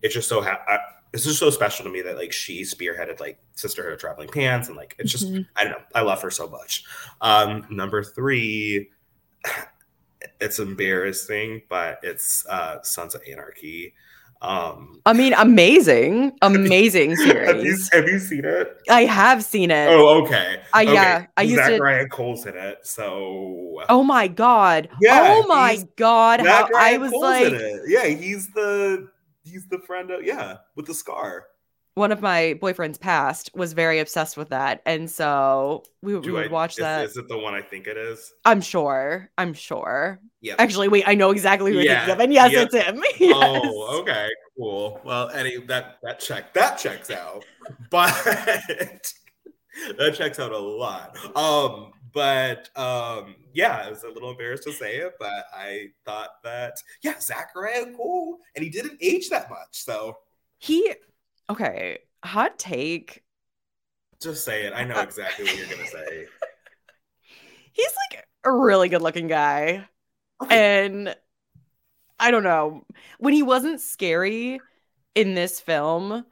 [0.03, 0.77] it's just so ha- I,
[1.11, 4.67] it's just so special to me that like she spearheaded like Sisterhood of Traveling Pants
[4.67, 5.47] and like it's just Mhm.
[5.55, 6.83] I don't know I love her so much.
[7.21, 8.91] Um, number three,
[10.39, 13.93] it's embarrassing, but it's uh, Sons of Anarchy.
[14.45, 17.89] Um, I mean, amazing, amazing have you series.
[17.93, 18.77] have you seen it?
[18.89, 19.89] I have seen it.
[19.89, 20.61] Oh, okay.
[20.73, 20.93] Uh, okay.
[20.93, 24.89] yeah, I used Zach to- Kull's in it, so Oh my god.
[25.01, 26.39] Yeah, oh my god.
[26.41, 27.81] How Zach I was Kull's like in it.
[27.87, 29.09] yeah, he's the
[29.43, 31.45] he's the friend of yeah with the scar.
[31.95, 34.81] One of my boyfriends past was very obsessed with that.
[34.85, 37.05] And so we, we would I- watch is- that.
[37.05, 38.33] Is it the one I think it is?
[38.43, 39.29] I'm sure.
[39.37, 40.19] I'm sure.
[40.41, 40.55] Yeah.
[40.59, 42.19] Actually, wait, I know exactly who Yeah, of.
[42.19, 42.61] And yes, yeah.
[42.63, 43.01] it's him.
[43.19, 43.33] Yes.
[43.35, 44.27] Oh, okay,
[44.57, 44.99] cool.
[45.05, 47.45] Well, any that that check that checks out,
[47.89, 48.13] but
[49.97, 51.17] that checks out a lot.
[51.35, 56.41] Um, but um, yeah, I was a little embarrassed to say it, but I thought
[56.43, 56.73] that
[57.03, 59.69] yeah, Zachariah Kull, and he didn't age that much.
[59.71, 60.17] So
[60.59, 60.93] He
[61.49, 61.99] okay.
[62.23, 63.23] Hot take.
[64.21, 64.73] just say it.
[64.73, 66.27] I Uh, know exactly what you're gonna say.
[67.71, 69.87] He's like a really good looking guy.
[70.49, 71.15] And
[72.19, 72.85] I don't know.
[73.19, 74.63] When he wasn't scary
[75.15, 76.25] in this film,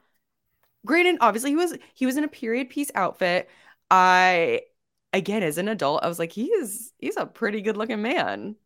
[0.86, 3.50] granted, obviously he was he was in a period piece outfit.
[3.90, 4.62] I
[5.12, 8.56] again as an adult, I was like, he is he's a pretty good looking man.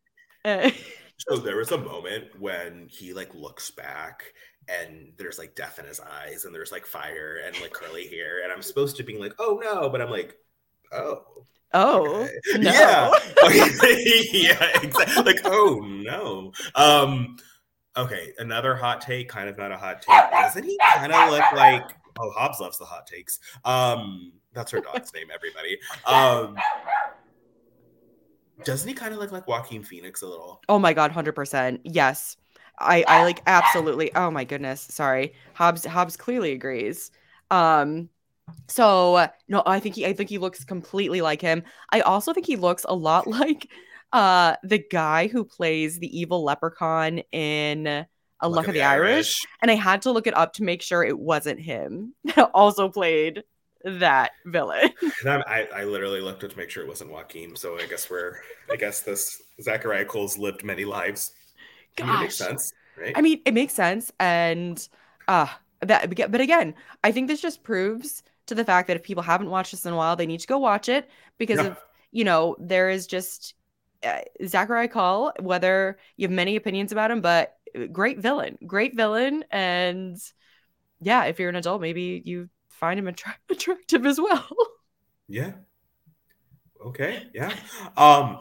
[0.45, 0.71] Uh,
[1.19, 4.23] So there was a moment when he like looks back
[4.69, 8.43] and there's like death in his eyes and there's like fire and like curly hair
[8.43, 10.37] and I'm supposed to be like, oh no, but I'm like,
[10.93, 11.23] oh
[11.75, 12.33] oh okay.
[12.59, 12.71] no.
[12.71, 13.11] yeah,
[14.33, 15.23] yeah, exactly.
[15.25, 16.53] Like oh no.
[16.75, 17.37] Um,
[17.97, 20.31] okay, another hot take, kind of not a hot take.
[20.31, 21.85] Doesn't he kind of look like?
[22.21, 23.39] Oh, Hobbs loves the hot takes.
[23.65, 25.29] Um, that's her dog's name.
[25.33, 25.79] Everybody.
[26.05, 26.57] Um,
[28.65, 30.61] doesn't he kind of look like Joaquin Phoenix a little?
[30.69, 31.81] Oh my god, hundred percent.
[31.85, 32.37] Yes,
[32.81, 34.15] I I like absolutely.
[34.15, 35.35] Oh my goodness, sorry.
[35.55, 37.11] Hobbs Hobbs clearly agrees.
[37.51, 38.09] Um,
[38.69, 41.65] so no, I think he I think he looks completely like him.
[41.91, 43.69] I also think he looks a lot like
[44.13, 47.87] uh the guy who plays the evil leprechaun in
[48.41, 49.45] A Luck, of the, Irish.
[49.61, 52.89] and I had to look it up to make sure it wasn't him that also
[52.89, 53.43] played
[53.85, 54.91] that villain.
[55.21, 57.55] And I'm- I, I literally looked up to make sure it wasn't Joaquin.
[57.55, 58.35] So I guess we're,
[58.71, 61.33] I guess this Zachariah Kull's lived many lives.
[62.01, 63.17] I mean, it makes sense, right?
[63.17, 64.87] I mean, it makes sense, and
[65.29, 65.47] uh
[65.83, 66.11] that.
[66.31, 69.73] But again, I think this just proves to the fact that if people haven't watched
[69.73, 71.09] this in a while, they need to go watch it
[71.39, 71.69] because Yeah.
[71.69, 71.79] of
[72.13, 73.55] you know there is just
[74.05, 75.33] uh, Zachariah Kull.
[75.41, 80.17] Whether you have many opinions about him, but uh, great villain, great villain, and
[81.01, 84.49] yeah, if you're an adult, maybe you find him attra- attractive as well.
[85.29, 85.53] yeah.
[86.85, 87.27] Okay.
[87.35, 87.53] Yeah.
[87.97, 88.39] Um,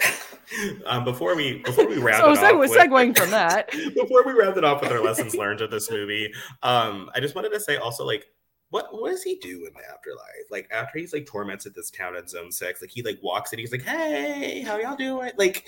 [0.85, 1.03] um.
[1.03, 4.33] Before we before we round so it off segue, with- segueing from that, before we
[4.33, 6.31] round it off with our lessons learned of this movie,
[6.63, 8.25] um, I just wanted to say also like.
[8.69, 10.51] What, what does he do in the afterlife?
[10.51, 13.61] Like after he's like tormented this town in zone six, like he like walks and
[13.61, 15.31] he's like, Hey, how y'all doing?
[15.37, 15.65] Like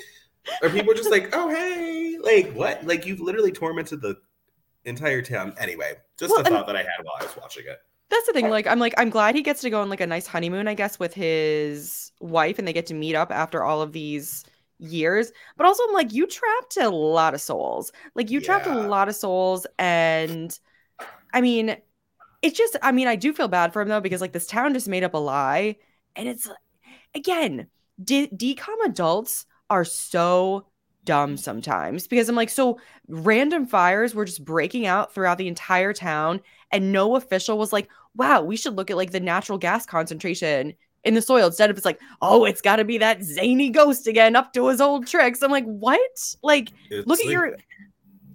[0.61, 2.85] are people just like, Oh hey, like what?
[2.85, 4.17] Like you've literally tormented the
[4.85, 5.53] entire town.
[5.57, 7.77] Anyway, just Well, a thought that I had while I was watching it.
[8.09, 8.49] That's the thing.
[8.49, 10.73] Like, I'm like, I'm glad he gets to go on like a nice honeymoon, I
[10.73, 14.43] guess, with his wife, and they get to meet up after all of these
[14.79, 15.31] years.
[15.57, 17.91] But also, I'm like, you trapped a lot of souls.
[18.15, 20.57] Like, you trapped a lot of souls, and
[21.33, 21.77] I mean,
[22.41, 24.73] it's just, I mean, I do feel bad for him though because like this town
[24.73, 25.77] just made up a lie,
[26.15, 26.49] and it's
[27.13, 27.67] again,
[28.03, 30.67] D- decom adults are so
[31.03, 35.93] dumb sometimes because I'm like, so random fires were just breaking out throughout the entire
[35.93, 36.41] town,
[36.71, 40.73] and no official was like, wow, we should look at like the natural gas concentration
[41.03, 44.07] in the soil instead of it's like, oh, it's got to be that zany ghost
[44.07, 45.41] again up to his old tricks.
[45.41, 46.35] I'm like, what?
[46.43, 47.55] Like, It's look at your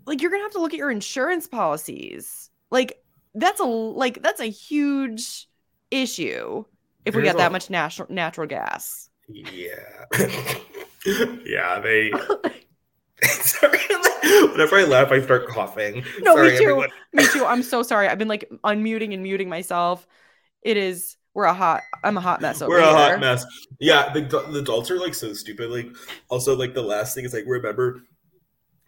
[0.07, 2.51] like you're gonna have to look at your insurance policies.
[2.71, 2.99] Like
[3.35, 5.47] that's a like that's a huge
[5.91, 6.65] issue
[7.05, 9.09] if we There's get that a- much natural natural gas.
[9.29, 10.05] Yeah.
[11.45, 12.11] yeah, they
[13.23, 13.79] Sorry.
[14.53, 16.05] Whenever I laugh, I start coughing.
[16.21, 16.63] No, me Sorry, too.
[16.65, 16.89] everyone.
[17.13, 17.45] Me too.
[17.45, 18.09] I'm so sorry.
[18.09, 20.07] I've been like unmuting and muting myself.
[20.63, 22.83] It is we're a hot I'm a hot mess over here.
[22.83, 23.11] We're a here.
[23.11, 23.45] hot mess.
[23.81, 25.71] Yeah, the, the adults are like so stupid.
[25.71, 25.89] Like,
[26.29, 28.03] also, like the last thing is like, remember,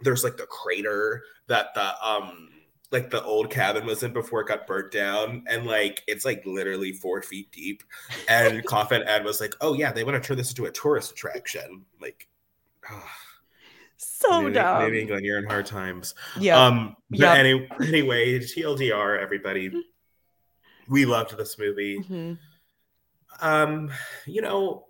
[0.00, 2.48] there's like the crater that the um
[2.92, 6.42] like the old cabin was in before it got burnt down, and like it's like
[6.46, 7.82] literally four feet deep.
[8.28, 11.10] And Coffin Ed was like, "Oh yeah, they want to turn this into a tourist
[11.10, 12.28] attraction." Like,
[13.96, 14.90] So New, dumb.
[14.90, 16.14] New England, you're in hard times.
[16.38, 16.64] Yeah.
[16.64, 17.36] Um, but Yep.
[17.38, 19.70] any, anyway, TLDR, everybody.
[20.88, 21.98] We loved this movie.
[21.98, 22.38] Mhm.
[23.40, 23.90] Um,
[24.26, 24.86] you know,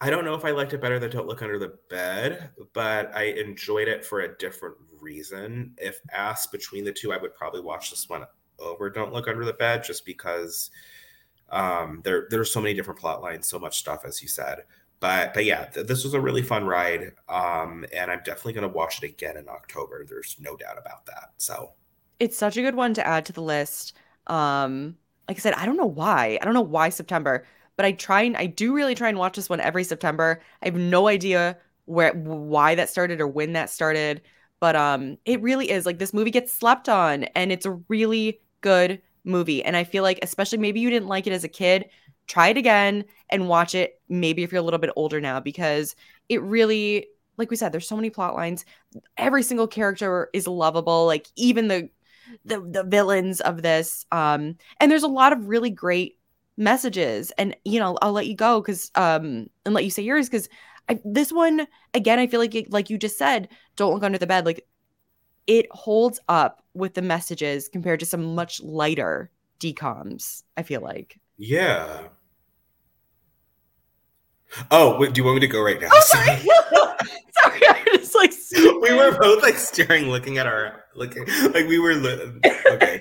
[0.00, 3.14] I don't know if I liked it better than Don't Look Under the Bed, but
[3.14, 5.74] I enjoyed it for a different reason.
[5.78, 8.24] If asked between the two, I would probably watch this one
[8.58, 10.70] over Don't Look Under the Bed just because
[11.50, 14.64] um there there's so many different plot lines, so much stuff as you said.
[15.00, 17.12] But but yeah, th- this was a really fun ride.
[17.28, 20.04] Um, and I'm definitely gonna watch it again in October.
[20.04, 21.30] There's no doubt about that.
[21.38, 21.72] So
[22.20, 23.94] it's such a good one to add to the list.
[24.26, 24.96] Um,
[25.28, 26.38] like I said, I don't know why.
[26.40, 29.36] I don't know why September, but I try and I do really try and watch
[29.36, 30.40] this one every September.
[30.62, 31.56] I have no idea
[31.86, 34.22] where why that started or when that started,
[34.60, 38.40] but um, it really is like this movie gets slept on, and it's a really
[38.60, 39.62] good movie.
[39.64, 41.86] And I feel like, especially maybe you didn't like it as a kid,
[42.26, 44.00] try it again and watch it.
[44.08, 45.96] Maybe if you're a little bit older now, because
[46.28, 47.06] it really
[47.40, 48.64] like we said, there's so many plot lines.
[49.16, 51.06] Every single character is lovable.
[51.06, 51.88] Like even the
[52.44, 54.06] the the villains of this.
[54.12, 56.18] Um, and there's a lot of really great
[56.56, 57.32] messages.
[57.38, 60.48] And you know, I'll let you go because um and let you say yours because
[61.04, 64.26] this one again, I feel like it, like you just said, don't look under the
[64.26, 64.46] bed.
[64.46, 64.66] Like
[65.46, 70.42] it holds up with the messages compared to some much lighter DCOMs.
[70.56, 71.18] I feel like.
[71.38, 72.08] Yeah.
[74.70, 75.88] Oh, wait, do you want me to go right now?
[75.92, 76.36] Oh, sorry.
[76.36, 78.32] sorry, I just like
[78.82, 83.00] we were both like staring, looking at our looking like we were li- okay.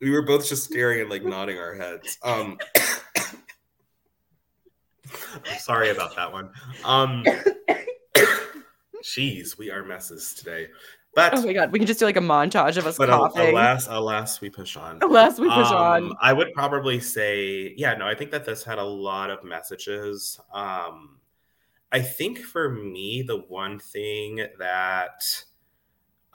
[0.00, 2.18] we were both just staring and like nodding our heads.
[2.22, 2.58] Um,
[5.58, 6.50] sorry about that one.
[6.84, 7.24] Um,
[9.02, 10.68] jeez, we are messes today.
[11.14, 13.48] But oh my god, we can just do like a montage of us but coughing.
[13.48, 14.98] Alas, alas, we push on.
[15.02, 16.12] Alas, we push um, on.
[16.20, 20.38] I would probably say, yeah, no, I think that this had a lot of messages.
[20.52, 21.16] Um,
[21.90, 25.22] I think for me, the one thing that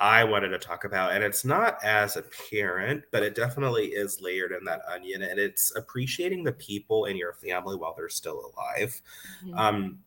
[0.02, 4.52] I wanted to talk about, and it's not as apparent, but it definitely is layered
[4.52, 9.00] in that onion, and it's appreciating the people in your family while they're still alive.
[9.46, 9.58] Mm-hmm.
[9.58, 10.00] Um,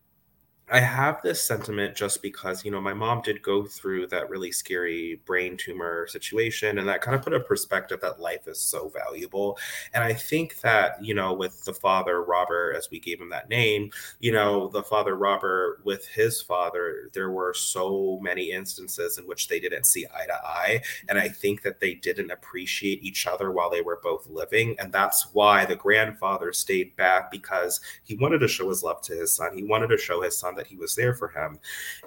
[0.71, 4.51] I have this sentiment just because, you know, my mom did go through that really
[4.51, 8.89] scary brain tumor situation, and that kind of put a perspective that life is so
[8.89, 9.59] valuable.
[9.93, 13.47] And I think that, you know, with the father, Robert, as we gave him that
[13.47, 19.25] name, you know, the father, Robert, with his father, there were so many instances in
[19.27, 20.81] which they didn't see eye to eye.
[21.07, 24.75] And I think that they didn't appreciate each other while they were both living.
[24.79, 29.13] And that's why the grandfather stayed back because he wanted to show his love to
[29.13, 29.55] his son.
[29.55, 31.59] He wanted to show his son that he was there for him.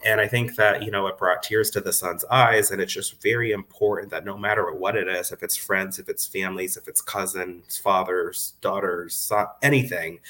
[0.04, 2.70] And I think that, you know, it brought tears to the son's eyes.
[2.70, 6.08] And it's just very important that no matter what it is, if it's friends, if
[6.08, 10.20] it's families, if it's cousins, fathers, daughters, son, anything,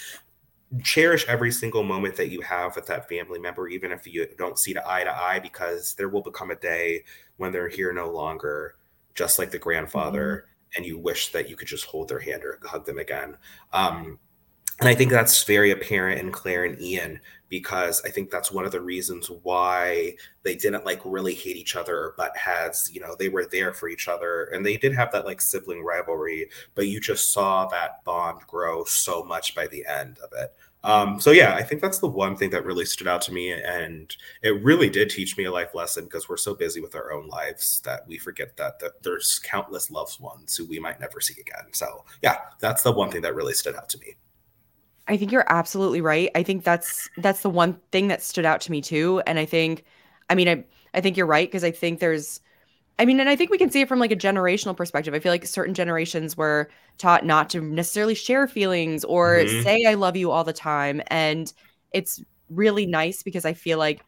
[0.83, 4.59] cherish every single moment that you have with that family member, even if you don't
[4.59, 7.05] see the eye to eye, because there will become a day
[7.39, 8.75] when they're here no longer,
[9.15, 10.27] just like the grandfather.
[10.27, 10.45] Mm-hmm.
[10.77, 13.39] And you wish that you could just hold their hand or hug them again.
[13.73, 14.19] Um,
[14.81, 18.65] and I think that's very apparent in Claire and Ian because I think that's one
[18.65, 22.91] of the reasons why they didn't like really hate each other or butt heads.
[22.93, 25.83] You know, they were there for each other and they did have that like sibling
[25.83, 30.55] rivalry, but you just saw that bond grow so much by the end of it.
[30.85, 33.51] Um, so yeah, I think that's the one thing that really stood out to me,
[33.51, 37.13] and it really did teach me a life lesson because we're so busy with our
[37.13, 41.21] own lives that we forget that, that there's countless loved ones who we might never
[41.21, 41.73] see again.
[41.73, 44.15] So yeah, that's the one thing that really stood out to me.
[45.09, 46.31] I think you're absolutely right.
[46.35, 49.23] I think that's that's the one thing that stood out to me too.
[49.27, 49.85] And I think,
[50.29, 50.65] I mean, I
[50.95, 52.41] I think you're right because I think there's,
[52.99, 55.15] I mean, and I think we can see it from like a generational perspective.
[55.15, 56.69] I feel like certain generations were
[56.99, 59.63] taught not to necessarily share feelings or mm-hmm.
[59.63, 61.53] say "I love you" all the time, and
[61.93, 64.05] it's really nice because I feel like,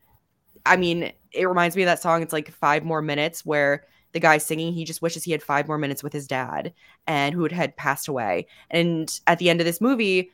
[0.66, 2.22] I mean, it reminds me of that song.
[2.22, 5.68] It's like five more minutes where the guy singing he just wishes he had five
[5.68, 6.72] more minutes with his dad
[7.06, 10.30] and who had passed away and at the end of this movie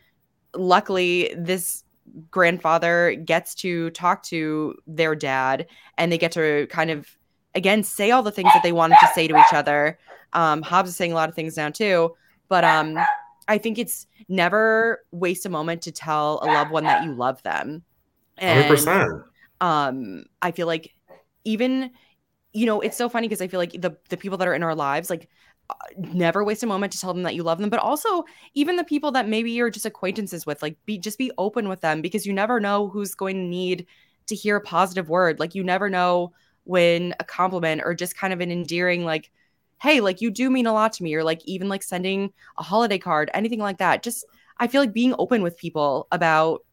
[0.56, 1.84] luckily this
[2.30, 5.66] grandfather gets to talk to their dad
[5.98, 7.16] and they get to kind of
[7.54, 9.98] again say all the things that they wanted to say to each other
[10.32, 12.14] um hobbs is saying a lot of things now too
[12.48, 12.98] but um
[13.48, 17.42] i think it's never waste a moment to tell a loved one that you love
[17.42, 17.82] them
[18.38, 19.24] and 100%.
[19.60, 20.92] um i feel like
[21.44, 21.90] even
[22.52, 24.62] you know it's so funny because i feel like the the people that are in
[24.62, 25.28] our lives like
[25.96, 28.24] never waste a moment to tell them that you love them but also
[28.54, 31.80] even the people that maybe you're just acquaintances with like be just be open with
[31.80, 33.86] them because you never know who's going to need
[34.26, 35.40] to hear a positive word.
[35.40, 36.32] Like you never know
[36.64, 39.30] when a compliment or just kind of an endearing like
[39.80, 42.62] hey like you do mean a lot to me or like even like sending a
[42.62, 44.02] holiday card anything like that.
[44.02, 44.24] Just
[44.58, 46.64] i feel like being open with people about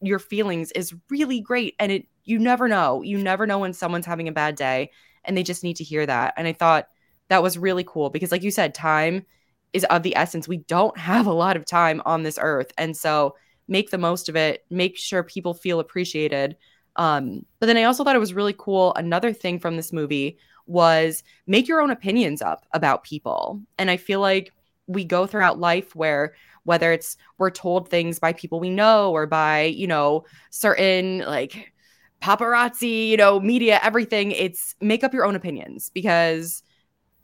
[0.00, 3.02] your feelings is really great and it you never know.
[3.02, 4.90] You never know when someone's having a bad day
[5.24, 6.88] and they just need to hear that and i thought
[7.32, 9.24] that was really cool because like you said time
[9.72, 10.46] is of the essence.
[10.46, 12.70] We don't have a lot of time on this earth.
[12.76, 13.36] And so
[13.68, 16.58] make the most of it make sure people feel appreciated.
[16.96, 18.92] Um, but then i also thought it was really cool.
[18.94, 20.36] Another thing from this movie
[20.66, 23.62] was make your own opinions up about people.
[23.78, 24.52] And i feel like
[24.86, 26.34] we go throughout life where
[26.64, 31.72] whether it's we're told things by people we know or by you know certain like
[32.20, 36.62] paparazzi you know media everything it's make up your own opinions because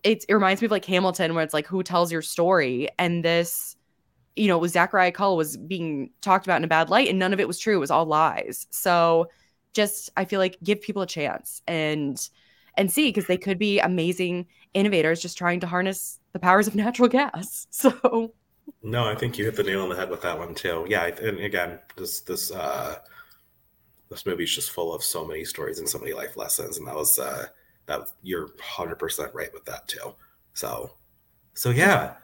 [0.04, 3.76] it reminds me of like Hamilton, where it's like who tells your story, and this,
[4.36, 7.32] you know, was Zachariah Kull was being talked about in a bad light, and none
[7.32, 7.76] of it was true.
[7.76, 8.66] It was all lies.
[8.70, 9.28] So,
[9.72, 12.28] just I feel like give people a chance and
[12.76, 16.74] and see because they could be amazing innovators just trying to harness the powers of
[16.76, 17.66] natural gas.
[17.70, 18.32] So.
[18.82, 20.86] No, I think you hit the nail on the head with that one too.
[20.88, 22.96] Yeah, and again, this this uh
[24.10, 26.94] this movie's just full of so many stories and so many life lessons, and that
[26.94, 27.46] was uh
[27.88, 30.14] that you're hundred percent right with that too.
[30.54, 30.92] So,
[31.54, 32.14] so yeah,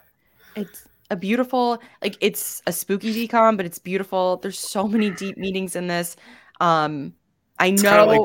[0.55, 4.37] it's a beautiful like it's a spooky decom, but it's beautiful.
[4.37, 6.17] There's so many deep meanings in this.
[6.61, 7.15] Um,
[7.59, 8.07] I know.
[8.07, 8.21] Like,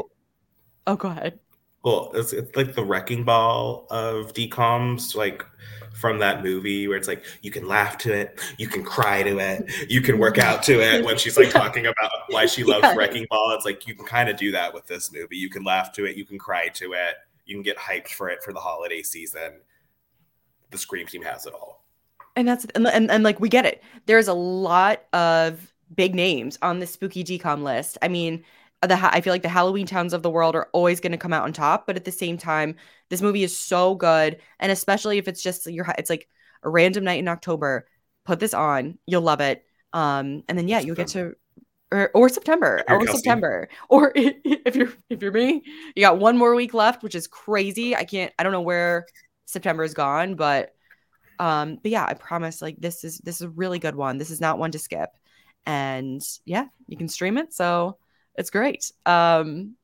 [0.88, 1.40] oh, go ahead.
[1.84, 5.46] Well, it's, it's like the wrecking ball of decoms, like
[5.94, 9.38] from that movie where it's like you can laugh to it, you can cry to
[9.40, 11.04] it, you can work out to it.
[11.04, 12.96] When she's like talking about why she loves yeah.
[12.96, 15.38] wrecking ball, it's like you can kind of do that with this movie.
[15.38, 17.16] You can laugh to it, you can cry to it,
[17.50, 19.62] you can get hyped for it for the holiday season.
[20.70, 21.84] The Scream team has it all.
[22.36, 23.84] And that's and, and, and like we get it.
[24.06, 27.98] There's a lot of big names on the spooky decom list.
[28.04, 28.44] I mean,
[28.84, 31.44] the I feel like the Halloweentowns of the world are always going to come out
[31.44, 32.76] on top, but at the same time,
[33.10, 36.30] this movie is so good, and especially if it's just your it's like
[36.62, 37.88] a random night in October,
[38.26, 39.66] put this on, you'll love it.
[39.92, 41.36] Um, and then yeah, you'll get to
[41.92, 45.64] or, or September or September or if you're if you're me,
[45.96, 47.96] you got one more week left, which is crazy.
[47.96, 48.32] I can't.
[48.38, 49.06] I don't know where
[49.46, 50.74] September is gone, but
[51.40, 52.62] um, but yeah, I promise.
[52.62, 54.18] Like this is this is a really good one.
[54.18, 55.10] This is not one to skip,
[55.66, 57.98] and yeah, you can stream it, so
[58.36, 58.92] it's great.
[59.06, 59.76] Um,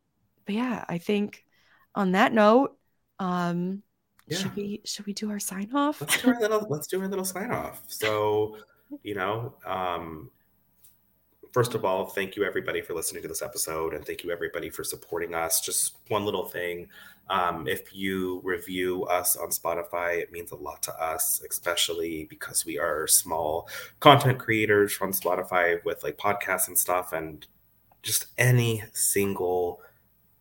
[0.46, 1.46] but yeah, I think
[1.96, 2.78] on that note,
[3.20, 3.82] um,
[4.28, 4.38] yeah.
[4.38, 6.02] should we should we do our sign off?
[6.02, 7.84] Let's do our little let's do our little sign off.
[7.88, 8.58] So,
[9.02, 10.30] you know, um,
[11.56, 14.70] first of all, thank you everybody for listening to this episode, and thank you everybody
[14.70, 15.62] for supporting us.
[15.62, 16.90] Just one little thing.
[17.30, 22.66] Um, if you review us on Spotify, it means a lot to us, especially because
[22.66, 23.70] we are small
[24.02, 27.14] content creators from Spotify with like podcasts and stuff.
[27.14, 27.48] And
[28.04, 29.80] just any single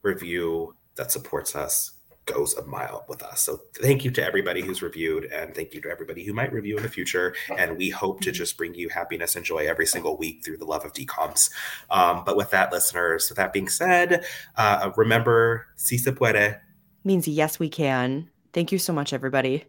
[0.02, 1.92] review that supports us
[2.26, 3.42] goes a mile with us.
[3.42, 6.76] So thank you to everybody who's reviewed and thank you to everybody who might review
[6.76, 7.34] in the future.
[7.56, 10.64] And we hope to just bring you happiness and joy every single week through the
[10.64, 11.50] love of decoms.
[11.90, 14.24] Um, but with that, listeners, with that being said,
[14.56, 16.60] uh, remember, si se puede.
[17.04, 18.30] Means yes, we can.
[18.52, 19.64] Thank you so much, everybody.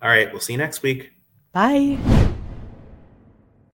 [0.00, 0.30] All right.
[0.30, 1.12] We'll see you next week.
[1.52, 2.27] Bye.